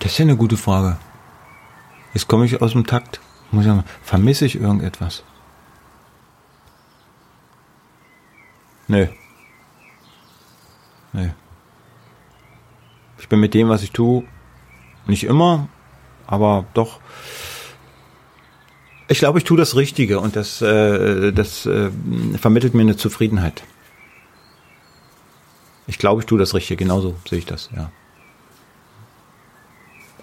[0.00, 0.98] Das ist ja eine gute Frage.
[2.14, 3.20] Jetzt komme ich aus dem Takt.
[3.50, 5.24] Muss ich sagen, vermisse ich irgendetwas?
[8.86, 9.06] Nö.
[11.12, 11.28] Nö.
[13.18, 14.24] Ich bin mit dem, was ich tue,
[15.06, 15.68] nicht immer,
[16.26, 17.00] aber doch.
[19.08, 21.90] Ich glaube, ich tue das Richtige und das, äh, das äh,
[22.38, 23.62] vermittelt mir eine Zufriedenheit.
[25.86, 27.90] Ich glaube, ich tue das Richtige, genauso sehe ich das, ja.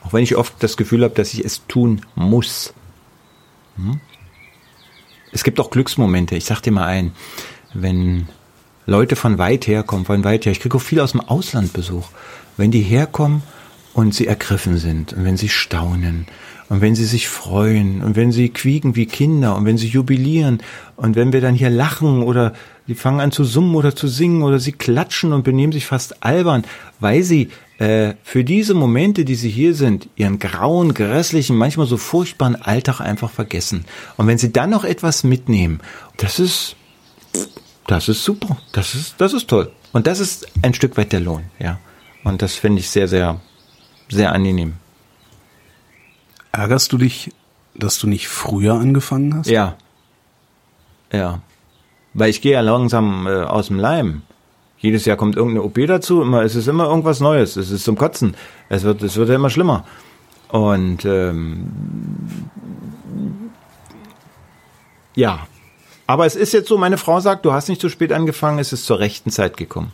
[0.04, 2.76] Auch wenn ich oft das Gefühl habe, dass ich es tun muss.
[3.76, 4.00] Hm?
[5.32, 6.36] Es gibt auch Glücksmomente.
[6.36, 7.12] Ich sag dir mal ein,
[7.74, 8.30] wenn
[8.86, 12.08] Leute von weit herkommen, von weit her, ich kriege auch viel aus dem Ausland Besuch,
[12.56, 13.42] wenn die herkommen
[13.96, 16.28] und sie ergriffen sind und wenn sie staunen
[16.68, 20.62] und wenn sie sich freuen und wenn sie quieken wie Kinder und wenn sie jubilieren
[20.98, 22.54] und wenn wir dann hier lachen oder
[22.90, 26.24] die fangen an zu summen oder zu singen oder sie klatschen und benehmen sich fast
[26.24, 26.66] albern,
[27.00, 31.96] weil sie äh, für diese Momente, die sie hier sind, ihren grauen, grässlichen, manchmal so
[31.96, 33.86] furchtbaren Alltag einfach vergessen.
[34.18, 35.80] Und wenn sie dann noch etwas mitnehmen,
[36.18, 36.76] das ist,
[37.88, 38.58] das ist super.
[38.74, 39.72] Das ist, das ist toll.
[39.94, 41.80] Und das ist ein Stück weit der Lohn, ja.
[42.26, 43.40] Und das finde ich sehr, sehr,
[44.10, 44.74] sehr angenehm.
[46.52, 47.32] Ärgerst du dich,
[47.74, 49.48] dass du nicht früher angefangen hast?
[49.48, 49.76] Ja.
[51.12, 51.42] Ja.
[52.14, 54.22] Weil ich gehe ja langsam äh, aus dem Leim.
[54.78, 57.98] Jedes Jahr kommt irgendeine OP dazu, immer, es ist immer irgendwas Neues, es ist zum
[57.98, 58.36] Kotzen.
[58.70, 59.86] Es wird, es wird ja immer schlimmer.
[60.50, 61.72] Und ähm,
[65.16, 65.48] ja.
[66.08, 68.72] Aber es ist jetzt so, meine Frau sagt, du hast nicht zu spät angefangen, es
[68.72, 69.92] ist zur rechten Zeit gekommen.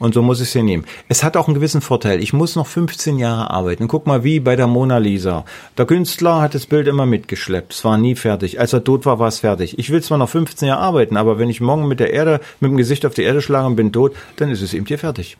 [0.00, 0.86] Und so muss ich es hier nehmen.
[1.08, 2.22] Es hat auch einen gewissen Vorteil.
[2.22, 3.86] Ich muss noch 15 Jahre arbeiten.
[3.86, 5.44] Guck mal, wie bei der Mona Lisa.
[5.76, 7.74] Der Künstler hat das Bild immer mitgeschleppt.
[7.74, 8.58] Es war nie fertig.
[8.58, 9.78] Als er tot war, war es fertig.
[9.78, 12.70] Ich will zwar noch 15 Jahre arbeiten, aber wenn ich morgen mit der Erde, mit
[12.70, 15.36] dem Gesicht auf die Erde schlage und bin tot, dann ist es eben hier fertig.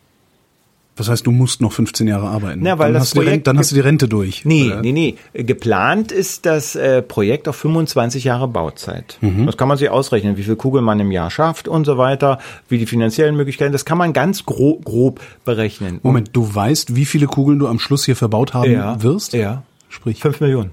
[0.96, 2.60] Das heißt, du musst noch 15 Jahre arbeiten.
[2.62, 4.44] Na, weil dann das hast du die Projekt Rente, dann hast du die Rente durch.
[4.44, 4.82] Nee, oder?
[4.82, 5.16] nee, nee.
[5.32, 9.16] Geplant ist das äh, Projekt auf 25 Jahre Bauzeit.
[9.22, 9.46] Mhm.
[9.46, 12.38] Das kann man sich ausrechnen, wie viel Kugeln man im Jahr schafft und so weiter,
[12.68, 13.72] wie die finanziellen Möglichkeiten.
[13.72, 16.00] Das kann man ganz grob, grob berechnen.
[16.02, 19.32] Moment, du weißt, wie viele Kugeln du am Schluss hier verbaut haben Ja, wirst?
[19.32, 19.62] ja.
[19.88, 20.72] Sprich, Fünf Millionen.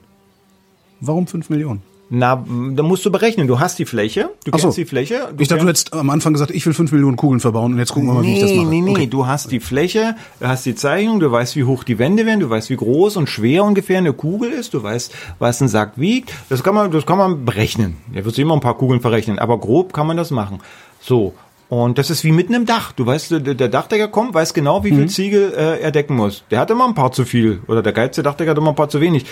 [0.99, 1.81] warum 5 Millionen?
[2.09, 2.41] Na,
[2.73, 3.47] da musst du berechnen.
[3.47, 4.67] Du hast die Fläche, du Ach so.
[4.67, 5.27] kennst die Fläche.
[5.35, 7.79] Du Ich dachte, du hättest am Anfang gesagt, ich will 5 Millionen Kugeln verbauen und
[7.79, 8.65] jetzt gucken wir mal, wie ich das mache.
[8.67, 9.07] Nee, nee, Okay.
[9.07, 12.39] du hast die Fläche, du hast die Zeichnung, du weißt, wie hoch die Wände werden,
[12.39, 15.93] du weißt, wie groß und schwer ungefähr eine Kugel ist, du weißt, was ein Sack
[15.97, 16.33] wiegt.
[16.47, 17.97] Das kann man, das kann man berechnen.
[18.13, 20.59] Da wird sich immer ein paar Kugeln verrechnen, aber grob kann man das machen.
[21.01, 21.33] So.
[21.69, 22.93] Und das ist wie mitten im Dach.
[22.93, 26.45] Du weißt, der, Dachdecker kommt, weiß genau, wie viel Ziegel äh, er decken muss.
[26.49, 27.59] Der hat immer ein paar zu viel.
[27.67, 29.25] Oder der geilste Dachdecker hat immer ein paar zu wenig.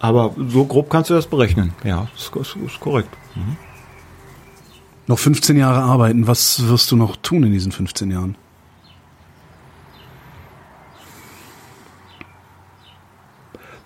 [0.00, 1.74] Aber so grob kannst du das berechnen.
[1.84, 3.10] Ja, ist, ist, ist korrekt.
[5.06, 8.36] Noch 15 Jahre arbeiten, was wirst du noch tun in diesen 15 Jahren?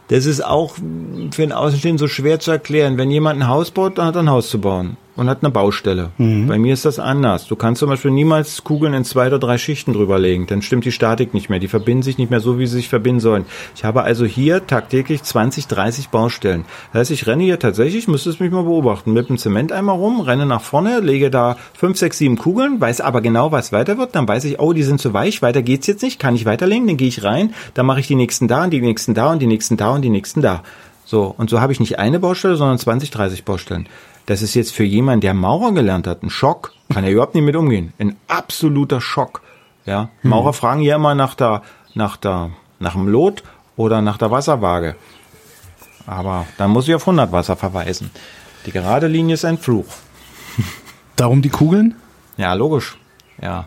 [0.08, 2.98] Das ist auch für einen Außenstehenden so schwer zu erklären.
[2.98, 5.50] Wenn jemand ein Haus baut, dann hat er ein Haus zu bauen und hat eine
[5.50, 6.10] Baustelle.
[6.48, 7.46] Bei mir ist das anders.
[7.46, 10.46] Du kannst zum Beispiel niemals Kugeln in zwei oder drei Schichten drüber legen.
[10.46, 11.58] Dann stimmt die Statik nicht mehr.
[11.58, 13.44] Die verbinden sich nicht mehr so, wie sie sich verbinden sollen.
[13.76, 16.64] Ich habe also hier tagtäglich 20, 30 Baustellen.
[16.92, 20.46] Das heißt, ich renne hier tatsächlich, müsstest mich mal beobachten, mit dem Zementeimer rum, renne
[20.46, 24.14] nach vorne, lege da fünf, sechs, sieben Kugeln, weiß aber genau, was weiter wird.
[24.14, 26.86] Dann weiß ich, oh, die sind zu weich, weiter geht's jetzt nicht, kann ich weiterlegen,
[26.86, 29.40] dann gehe ich rein, dann mache ich die nächsten da und die nächsten da und
[29.40, 30.62] die nächsten da und die nächsten da.
[31.04, 33.88] So, und so habe ich nicht eine Baustelle, sondern 20, 30 Baustellen.
[34.26, 36.72] Das ist jetzt für jemanden, der Maurer gelernt hat, ein Schock.
[36.92, 37.92] Kann er überhaupt nicht mit umgehen.
[37.98, 39.42] Ein absoluter Schock.
[39.84, 41.62] Ja, Maurer fragen ja immer nach der,
[41.94, 43.42] nach der, nach dem Lot
[43.76, 44.94] oder nach der Wasserwaage.
[46.06, 48.10] Aber dann muss ich auf 100 Wasser verweisen.
[48.66, 49.86] Die gerade Linie ist ein Fluch.
[51.16, 51.96] Darum die Kugeln?
[52.36, 52.96] Ja, logisch.
[53.40, 53.66] Ja.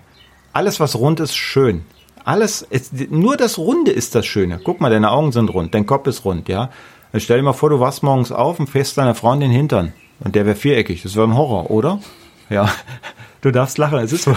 [0.53, 1.83] Alles, was rund ist, schön.
[2.23, 4.59] Alles, ist, nur das Runde ist das Schöne.
[4.63, 6.69] Guck mal, deine Augen sind rund, dein Kopf ist rund, ja.
[7.15, 9.49] Dann stell dir mal vor, du wachst morgens auf und fährst deiner Frau in den
[9.49, 9.93] Hintern.
[10.19, 11.01] Und der wäre viereckig.
[11.01, 12.01] Das wäre ein Horror, oder?
[12.49, 12.69] Ja.
[13.39, 14.31] Du darfst lachen, es ist so.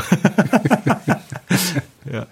[2.12, 2.26] ja.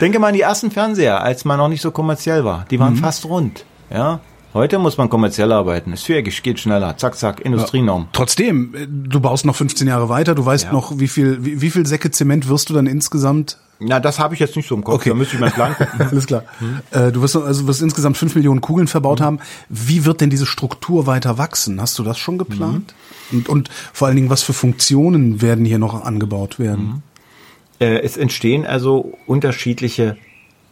[0.00, 2.66] Denke mal an die ersten Fernseher, als man noch nicht so kommerziell war.
[2.70, 4.20] Die waren fast rund, ja.
[4.54, 5.96] Heute muss man kommerziell arbeiten.
[5.96, 6.96] Viereckig, geht schneller.
[6.96, 8.08] Zack, zack, Industrienorm.
[8.12, 10.72] Trotzdem, äh, du baust noch 15 Jahre weiter, du weißt Ja.
[10.72, 13.58] noch, wie viel, wie, wie viel Säcke Zement wirst du dann insgesamt?
[13.80, 14.96] Na, das habe ich jetzt nicht so im Kopf.
[14.96, 15.10] Okay.
[15.10, 16.00] Da müsste ich mal Plan gucken.
[16.10, 16.42] Alles klar.
[16.90, 19.38] Äh, du wirst also wirst insgesamt 5 Millionen Kugeln verbaut haben.
[19.68, 21.80] Wie wird denn diese Struktur weiter wachsen?
[21.80, 22.94] Hast du das schon geplant?
[23.30, 27.02] Und, und vor allen Dingen, was für Funktionen werden hier noch angebaut werden?
[27.80, 30.16] Äh, es entstehen also unterschiedliche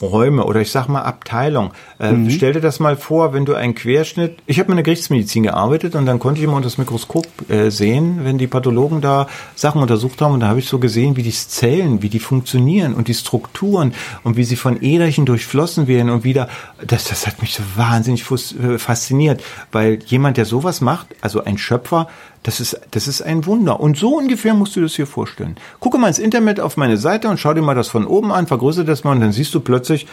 [0.00, 1.72] Räume oder ich sag mal Abteilung.
[1.98, 4.38] Äh, Stell dir das mal vor, wenn du einen Querschnitt.
[4.46, 7.70] Ich habe in der Gerichtsmedizin gearbeitet und dann konnte ich immer unter das Mikroskop äh,
[7.70, 11.22] sehen, wenn die Pathologen da Sachen untersucht haben und da habe ich so gesehen, wie
[11.22, 16.10] die Zellen, wie die funktionieren und die Strukturen und wie sie von Äderchen durchflossen werden
[16.10, 16.48] und wieder.
[16.86, 19.42] Das, das hat mich so wahnsinnig äh, fasziniert,
[19.72, 22.08] weil jemand, der sowas macht, also ein Schöpfer,
[22.46, 23.80] das ist, das ist ein Wunder.
[23.80, 25.56] Und so ungefähr musst du das hier vorstellen.
[25.80, 28.46] Gucke mal ins Internet auf meine Seite und schau dir mal das von oben an,
[28.46, 30.06] vergrößere das mal und dann siehst du plötzlich,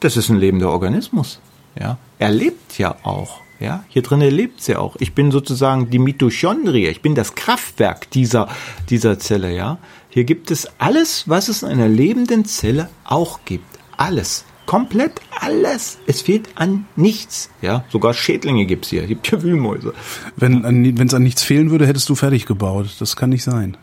[0.00, 1.40] das ist ein lebender Organismus.
[1.80, 3.40] Ja, er lebt ja auch.
[3.58, 4.96] Ja, hier drinnen lebt sie auch.
[4.98, 6.88] Ich bin sozusagen die Mitochondrie.
[6.88, 8.48] Ich bin das Kraftwerk dieser,
[8.90, 9.56] dieser Zelle.
[9.56, 9.78] Ja,
[10.10, 13.78] hier gibt es alles, was es in einer lebenden Zelle auch gibt.
[13.96, 14.44] Alles.
[14.68, 15.96] Komplett alles.
[16.06, 17.48] Es fehlt an nichts.
[17.62, 19.00] Ja, sogar Schädlinge gibt's hier.
[19.02, 19.94] Es gibt hier Wühlmäuse.
[20.36, 22.86] Wenn an- wenn es an nichts fehlen würde, hättest du fertig gebaut.
[23.00, 23.78] Das kann nicht sein.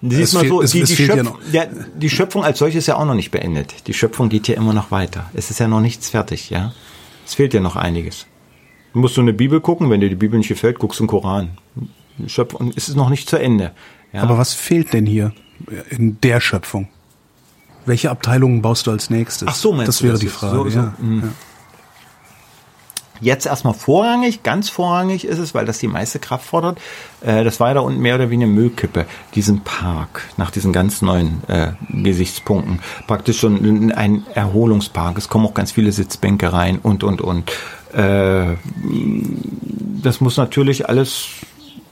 [0.00, 1.64] Siehst Es mal so, es- die, es die, fehlt ja Schöpfung, ja,
[1.96, 3.88] die Schöpfung als solche ist ja auch noch nicht beendet.
[3.88, 5.28] Die Schöpfung geht ja immer noch weiter.
[5.34, 6.72] Es ist ja noch nichts fertig, ja.
[7.26, 8.26] Es fehlt ja noch einiges.
[8.92, 11.08] Du musst du eine Bibel gucken, wenn dir die Bibel nicht gefällt, guckst du einen
[11.08, 11.50] Koran.
[12.28, 13.72] Schöpfung es ist noch nicht zu Ende.
[14.12, 14.22] Ja.
[14.22, 15.32] Aber was fehlt denn hier
[15.90, 16.86] in der Schöpfung?
[17.90, 19.48] Welche Abteilungen baust du als nächstes?
[19.48, 20.28] Ach so, meinst das du wäre das die?
[20.28, 20.56] Frage.
[20.56, 20.94] So, so, ja.
[21.00, 21.22] mm.
[21.24, 21.28] Ja.
[23.20, 26.78] Jetzt erstmal vorrangig, ganz vorrangig ist es, weil das die meiste Kraft fordert.
[27.20, 31.02] Äh, das war ja da unten mehr oder weniger Müllkippe, diesen Park, nach diesen ganz
[31.02, 32.78] neuen äh, Gesichtspunkten.
[33.08, 35.18] Praktisch schon ein Erholungspark.
[35.18, 37.50] Es kommen auch ganz viele Sitzbänke rein und, und, und.
[37.92, 38.54] Äh,
[40.00, 41.26] das muss natürlich alles,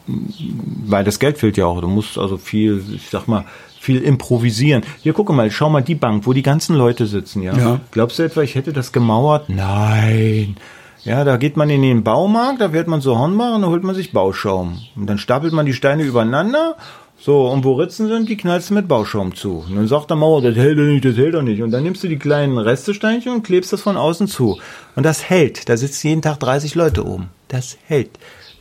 [0.07, 1.81] weil das Geld fehlt ja auch.
[1.81, 3.45] Du musst also viel, ich sag mal,
[3.89, 4.83] viel improvisieren.
[5.03, 7.57] Hier, gucke mal, schau mal die Bank, wo die ganzen Leute sitzen, ja.
[7.57, 7.81] Ja.
[7.91, 9.49] Glaubst du etwa, ich hätte das gemauert?
[9.49, 10.59] Nein.
[11.05, 13.85] Ja, da geht man in den Baumarkt, da wird man so Hornbach und da holt
[13.85, 14.79] man sich Bauschaum.
[14.95, 16.77] Und dann stapelt man die Steine übereinander.
[17.19, 19.65] So, und wo Ritzen sind, die knallst du mit Bauschaum zu.
[19.67, 21.63] Und dann sagt der Mauer, das hält doch nicht, das hält doch nicht.
[21.63, 24.61] Und dann nimmst du die kleinen Restesteinchen und klebst das von außen zu.
[24.97, 25.71] Und das hält.
[25.71, 27.31] Da sitzen jeden Tag 30 Leute oben.
[27.49, 28.11] Das hält.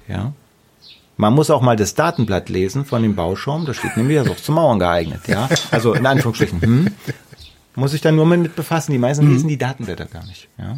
[0.08, 0.32] Ja.
[1.18, 3.66] Man muss auch mal das Datenblatt lesen von dem Bauschaum.
[3.66, 5.22] Da steht nämlich, das ist auch zum Mauern geeignet.
[5.28, 5.50] Ja.
[5.72, 6.62] Also in Anführungsstrichen.
[6.62, 6.88] Hm?
[7.76, 8.92] Muss ich dann nur mit befassen.
[8.92, 10.48] Die meisten lesen die Datenblätter gar nicht.
[10.58, 10.78] Ja.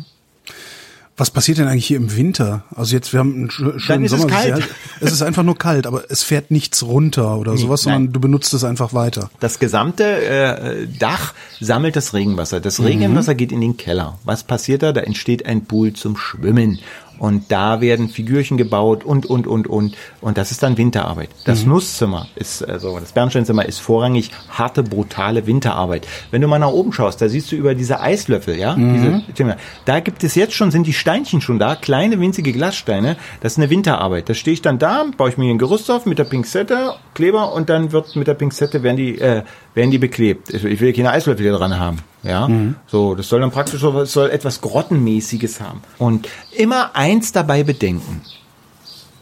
[1.15, 2.63] Was passiert denn eigentlich hier im Winter?
[2.73, 4.33] Also jetzt, wir haben einen schö- Dann schönen ist es Sommer.
[4.33, 4.59] kalt.
[4.59, 4.65] Ja,
[5.01, 8.13] es ist einfach nur kalt, aber es fährt nichts runter oder sowas, sondern nein.
[8.13, 9.29] du benutzt es einfach weiter.
[9.41, 12.61] Das gesamte äh, Dach sammelt das Regenwasser.
[12.61, 14.17] Das Regenwasser geht in den Keller.
[14.23, 14.93] Was passiert da?
[14.93, 16.79] Da entsteht ein Pool zum Schwimmen.
[17.19, 19.95] Und da werden Figürchen gebaut und, und, und, und.
[20.21, 21.29] Und das ist dann Winterarbeit.
[21.45, 26.07] Das Nusszimmer ist, also das Bernsteinzimmer ist vorrangig harte, brutale Winterarbeit.
[26.31, 29.99] Wenn du mal nach oben schaust, da siehst du über diese Eislöffel, ja, diese, da
[29.99, 33.17] gibt es jetzt schon, sind die Steinchen schon da, kleine, winzige Glassteine.
[33.41, 34.29] Das ist eine Winterarbeit.
[34.29, 37.53] Da stehe ich dann da, baue ich mir ein Gerüst auf mit der Pinzette, Kleber
[37.53, 39.43] und dann wird mit der Pinzette werden die, äh,
[39.79, 40.53] werden die beklebt.
[40.53, 41.99] Ich will keine Eislöffel hier dran haben.
[42.21, 42.49] Ja,
[42.87, 45.81] so, das soll dann praktisch so, es soll etwas Grottenmäßiges haben.
[45.97, 48.21] Und immer eins dabei bedenken.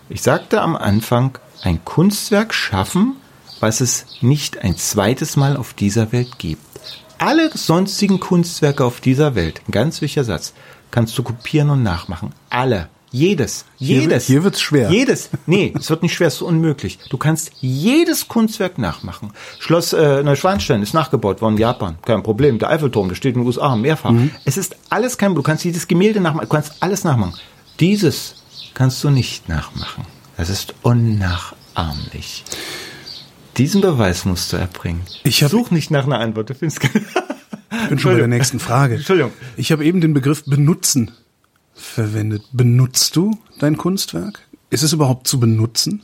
[0.10, 3.18] Ich sagte am Anfang, ein Kunstwerk schaffen,
[3.60, 6.64] was es nicht ein zweites Mal auf dieser Welt gibt.
[7.20, 10.54] Alle sonstigen Kunstwerke auf dieser Welt, ein ganz wichtiger Satz,
[10.90, 12.32] kannst du kopieren und nachmachen.
[12.50, 12.90] Alle.
[13.18, 13.66] Jedes.
[13.78, 14.10] Hier Jedes.
[14.12, 14.90] wird- hier wird's schwer.
[14.92, 15.30] Jedes.
[15.46, 17.00] Nee, es wird nicht schwer, es ist unmöglich.
[17.10, 19.32] Du kannst jedes Kunstwerk nachmachen.
[19.60, 21.98] Schloss äh, Neuschwanstein ist nachgebaut worden in Japan.
[22.06, 22.60] Kein Problem.
[22.60, 24.14] Der Eiffelturm, der steht in den USA mehrfach.
[24.46, 25.44] Es ist alles kein Problem.
[25.44, 26.48] Du kannst jedes Gemälde nachmachen.
[26.48, 27.34] Du kannst alles nachmachen.
[27.80, 28.36] Dieses
[28.74, 30.06] kannst du nicht nachmachen.
[30.38, 32.44] Das ist unnachahmlich.
[33.58, 35.02] Diesen Beweis musst du erbringen.
[35.24, 36.50] Ich Such nicht nach einer Antwort.
[36.50, 37.04] Du findest keine.
[37.84, 38.96] Ich bin schon bei der nächsten Frage.
[38.98, 39.32] Entschuldigung.
[39.56, 41.12] Ich habe eben den Begriff benutzen
[41.78, 42.44] verwendet.
[42.52, 44.40] Benutzt du dein Kunstwerk?
[44.70, 46.02] Ist es überhaupt zu benutzen?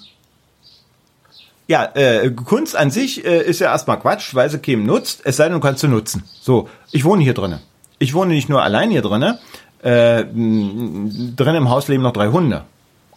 [1.68, 5.38] Ja, äh, Kunst an sich äh, ist ja erstmal Quatsch, weil sie keinem nutzt, es
[5.38, 6.24] sei denn, du kannst sie nutzen.
[6.42, 7.60] So, ich wohne hier drinnen.
[8.00, 9.38] Ich wohne nicht nur allein hier drinnen.
[9.82, 12.64] Äh, drin im Haus leben noch drei Hunde.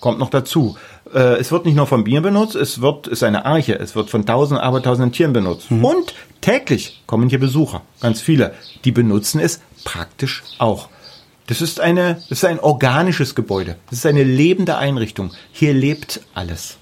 [0.01, 0.77] Kommt noch dazu.
[1.13, 4.11] Äh, es wird nicht nur von Bier benutzt, es wird, ist eine Arche, es wird
[4.11, 5.71] von tausenden, abertausenden Tieren benutzt.
[5.71, 8.55] Und täglich kommen hier Besucher, ganz viele.
[8.85, 10.89] Die benutzen es praktisch auch.
[11.47, 13.77] Das ist eine, das ist ein organisches Gebäude.
[13.91, 15.31] Das ist eine lebende Einrichtung.
[15.53, 16.77] Hier lebt alles.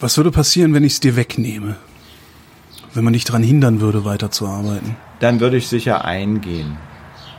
[0.00, 1.76] Was würde passieren, wenn ich es dir wegnehme?
[2.94, 4.96] Wenn man dich daran hindern würde, weiterzuarbeiten?
[5.24, 6.76] dann würde ich sicher eingehen.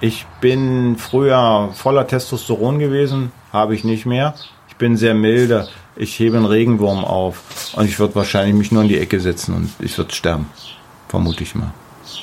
[0.02, 4.34] Ich bin früher voller Testosteron gewesen, habe ich nicht mehr.
[4.68, 5.68] Ich bin sehr milde.
[5.96, 9.54] Ich hebe einen Regenwurm auf und ich würde wahrscheinlich mich nur in die Ecke setzen
[9.54, 10.50] und ich würde sterben.
[11.08, 11.74] Vermute ich mal.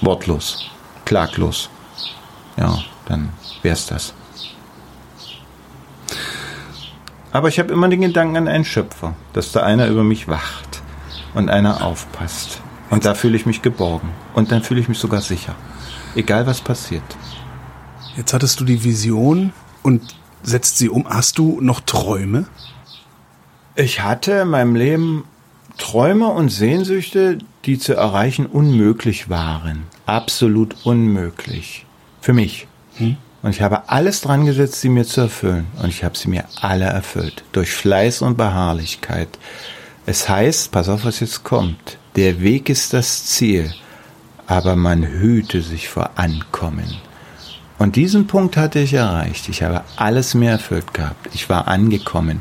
[0.01, 0.72] Wortlos.
[1.13, 1.69] Klaglos.
[2.57, 3.29] Ja, dann
[3.61, 4.15] wär's das.
[7.33, 10.81] Aber ich habe immer den Gedanken an einen Schöpfer, dass da einer über mich wacht
[11.35, 12.63] und einer aufpasst.
[12.89, 14.09] Und da fühle ich mich geborgen.
[14.33, 15.55] Und dann fühle ich mich sogar sicher.
[16.15, 17.05] Egal was passiert.
[18.17, 19.53] Jetzt hattest du die Vision
[19.83, 21.07] und setzt sie um.
[21.07, 22.47] Hast du noch Träume?
[23.75, 25.25] Ich hatte in meinem Leben
[25.79, 29.85] Träume und Sehnsüchte, die zu erreichen unmöglich waren.
[30.07, 31.87] Absolut unmöglich.
[32.21, 32.67] Für mich.
[33.43, 35.67] Und ich habe alles dran gesetzt, sie mir zu erfüllen.
[35.83, 37.43] Und ich habe sie mir alle erfüllt.
[37.53, 39.29] Durch Fleiß und Beharrlichkeit.
[40.07, 41.99] Es heißt, pass auf, was jetzt kommt.
[42.17, 43.73] Der Weg ist das Ziel.
[44.47, 46.97] Aber man hüte sich vor Ankommen.
[47.79, 49.49] Und diesen Punkt hatte ich erreicht.
[49.49, 51.29] Ich habe alles mir erfüllt gehabt.
[51.35, 52.41] Ich war angekommen.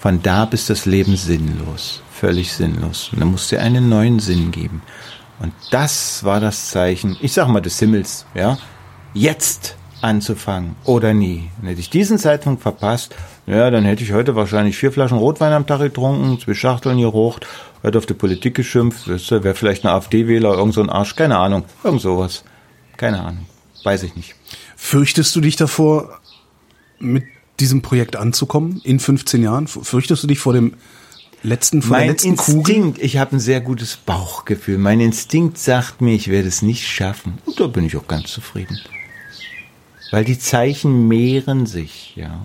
[0.00, 2.02] Von da bis das Leben sinnlos.
[2.10, 3.10] Völlig sinnlos.
[3.12, 4.80] Und da musste einen neuen Sinn geben.
[5.40, 8.56] Und das war das Zeichen, ich sag mal des Himmels, ja.
[9.12, 11.50] Jetzt anzufangen oder nie.
[11.60, 13.14] Und hätte ich diesen Zeitpunkt verpasst,
[13.46, 17.46] ja, dann hätte ich heute wahrscheinlich vier Flaschen Rotwein am Tag getrunken, zwei Schachteln geraucht,
[17.82, 21.64] hätte auf die Politik geschimpft, wäre vielleicht ein AfD-Wähler, irgend so ein Arsch, keine Ahnung,
[21.84, 22.44] irgend sowas.
[22.96, 23.46] Keine Ahnung.
[23.84, 24.34] Weiß ich nicht.
[24.76, 26.20] Fürchtest du dich davor,
[26.98, 27.24] mit
[27.60, 29.66] diesem Projekt anzukommen in 15 Jahren?
[29.66, 30.74] Fürchtest du dich vor dem
[31.42, 32.74] letzten, vor der Mein letzten Kugel?
[32.74, 34.78] Instinkt, ich habe ein sehr gutes Bauchgefühl.
[34.78, 37.38] Mein Instinkt sagt mir, ich werde es nicht schaffen.
[37.46, 38.78] Und da bin ich auch ganz zufrieden.
[40.10, 42.42] Weil die Zeichen mehren sich, ja.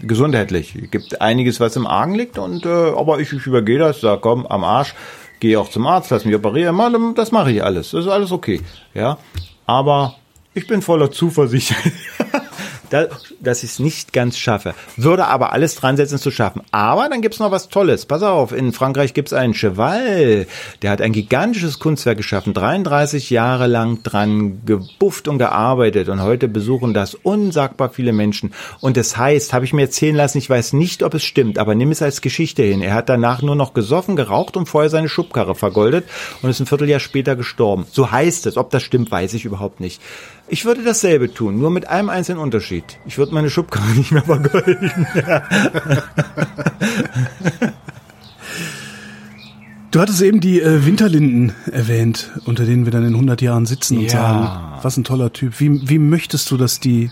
[0.00, 0.74] Gesundheitlich.
[0.74, 4.20] Es gibt einiges, was im Argen liegt, und äh, aber ich, ich übergehe das, sag
[4.20, 4.94] komm, am Arsch,
[5.38, 7.92] gehe auch zum Arzt, lass mich operieren, mal, das mache ich alles.
[7.92, 8.60] Das ist alles okay.
[8.94, 9.18] Ja.
[9.64, 10.16] Aber
[10.54, 11.74] ich bin voller Zuversicht.
[12.92, 13.08] da-
[13.40, 14.74] dass ich es nicht ganz schaffe.
[14.96, 16.62] Würde aber alles dran setzen, es zu schaffen.
[16.70, 18.06] Aber dann gibt's noch was Tolles.
[18.06, 20.46] Pass auf, in Frankreich gibt's einen Cheval,
[20.82, 26.48] der hat ein gigantisches Kunstwerk geschaffen, 33 Jahre lang dran gebufft und gearbeitet und heute
[26.48, 28.52] besuchen das unsagbar viele Menschen.
[28.80, 31.74] Und das heißt, habe ich mir erzählen lassen, ich weiß nicht, ob es stimmt, aber
[31.74, 32.82] nimm es als Geschichte hin.
[32.82, 36.04] Er hat danach nur noch gesoffen, geraucht und vorher seine Schubkarre vergoldet
[36.42, 37.86] und ist ein Vierteljahr später gestorben.
[37.90, 38.56] So heißt es.
[38.56, 40.00] Ob das stimmt, weiß ich überhaupt nicht.
[40.52, 42.84] Ich würde dasselbe tun, nur mit einem einzelnen Unterschied.
[43.06, 44.92] Ich würde meine Schubkarre nicht mehr vergolden.
[49.90, 53.96] Du hattest eben die äh, Winterlinden erwähnt, unter denen wir dann in 100 Jahren sitzen
[53.96, 54.10] und Ja.
[54.10, 55.58] sagen, was ein toller Typ.
[55.58, 57.10] Wie, wie möchtest du, dass die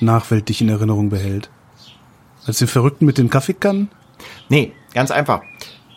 [0.00, 1.50] Nachwelt dich in Erinnerung behält?
[2.44, 3.88] Als den Verrückten mit den Kaffeekannen?
[4.48, 5.42] Nee, ganz einfach.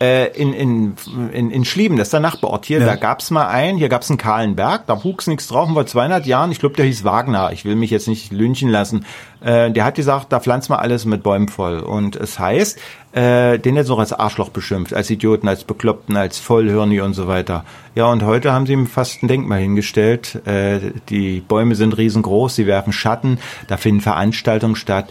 [0.00, 0.94] Äh, in, in,
[1.32, 2.86] in, in Schlieben, das ist der Nachbarort hier, Ja.
[2.86, 5.86] da gab's mal einen, hier gab's einen kahlen Berg, da wuchs nichts drauf, und vor
[5.86, 9.04] 200 Jahren, ich glaube, der hieß Wagner, ich will mich jetzt nicht lynchen lassen,
[9.40, 11.80] äh, der hat gesagt, da pflanzt man alles mit Bäumen voll.
[11.80, 12.78] Und es heißt,
[13.12, 17.26] äh, den jetzt noch als Arschloch beschimpft, als Idioten, als Bekloppten, als Vollhirni und so
[17.26, 17.64] weiter.
[17.94, 20.46] Ja, und heute haben sie ihm fast ein Denkmal hingestellt.
[20.46, 25.08] Äh, die Bäume sind riesengroß, sie werfen Schatten, da finden Veranstaltungen statt.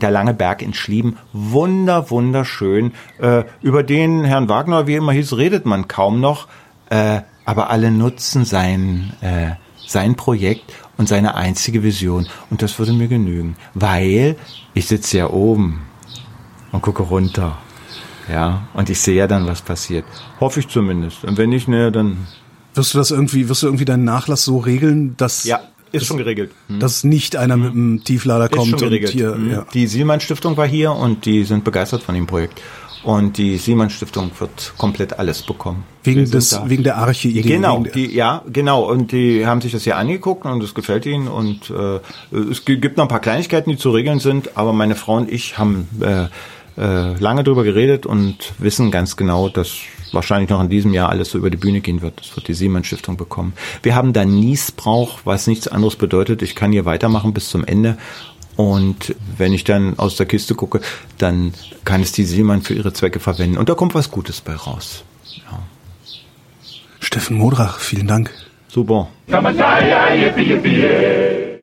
[0.00, 2.92] Der lange Berg in Schlieben, wunder, wunderschön.
[3.18, 6.46] Äh, über den Herrn Wagner, wie immer hieß, redet man kaum noch.
[6.90, 9.52] Äh, aber alle nutzen sein, äh,
[9.86, 12.26] sein Projekt und seine einzige Vision.
[12.50, 13.56] Und das würde mir genügen.
[13.74, 14.36] Weil
[14.74, 15.82] ich sitze ja oben
[16.72, 17.58] und gucke runter.
[18.30, 20.04] Ja, und ich sehe ja dann, was passiert.
[20.40, 21.24] Hoffe ich zumindest.
[21.24, 22.26] Und wenn nicht, ne, dann.
[22.74, 25.60] Wirst du das irgendwie, wirst du irgendwie deinen Nachlass so regeln, dass, Ja,
[25.92, 26.50] ist schon geregelt.
[26.68, 29.12] dass nicht einer mit einem Tieflader Ist kommt schon geregelt.
[29.12, 29.50] und hier, Mhm.
[29.50, 29.66] ja.
[29.72, 32.60] Die Sielmann Stiftung war hier und die sind begeistert von dem Projekt.
[33.06, 35.84] Und die Sielmann Stiftung wird komplett alles bekommen.
[36.02, 36.68] Wegen des, da.
[36.68, 37.42] wegen der Arche-Idee.
[37.42, 38.82] Genau, die, ja, genau.
[38.82, 41.28] Und die haben sich das hier angeguckt und es gefällt ihnen.
[41.28, 42.00] Und äh,
[42.50, 44.56] es gi- gibt noch ein paar Kleinigkeiten, die zu regeln sind.
[44.56, 46.24] Aber meine Frau und ich haben äh,
[46.80, 49.70] äh, lange drüber geredet und wissen ganz genau, dass
[50.12, 52.20] wahrscheinlich noch in diesem Jahr alles so über die Bühne gehen wird.
[52.20, 53.52] Das wird die Siemens Stiftung bekommen.
[53.82, 56.42] Wir haben da Niesbrauch, was nichts anderes bedeutet.
[56.42, 57.98] Ich kann hier weitermachen bis zum Ende.
[58.56, 60.80] Und wenn ich dann aus der Kiste gucke,
[61.18, 61.52] dann
[61.84, 63.58] kann es die Siemens für ihre Zwecke verwenden.
[63.58, 65.04] Und da kommt was Gutes bei raus.
[65.36, 65.58] Ja.
[67.00, 68.30] Steffen Modrach, vielen Dank.
[68.68, 69.08] Super.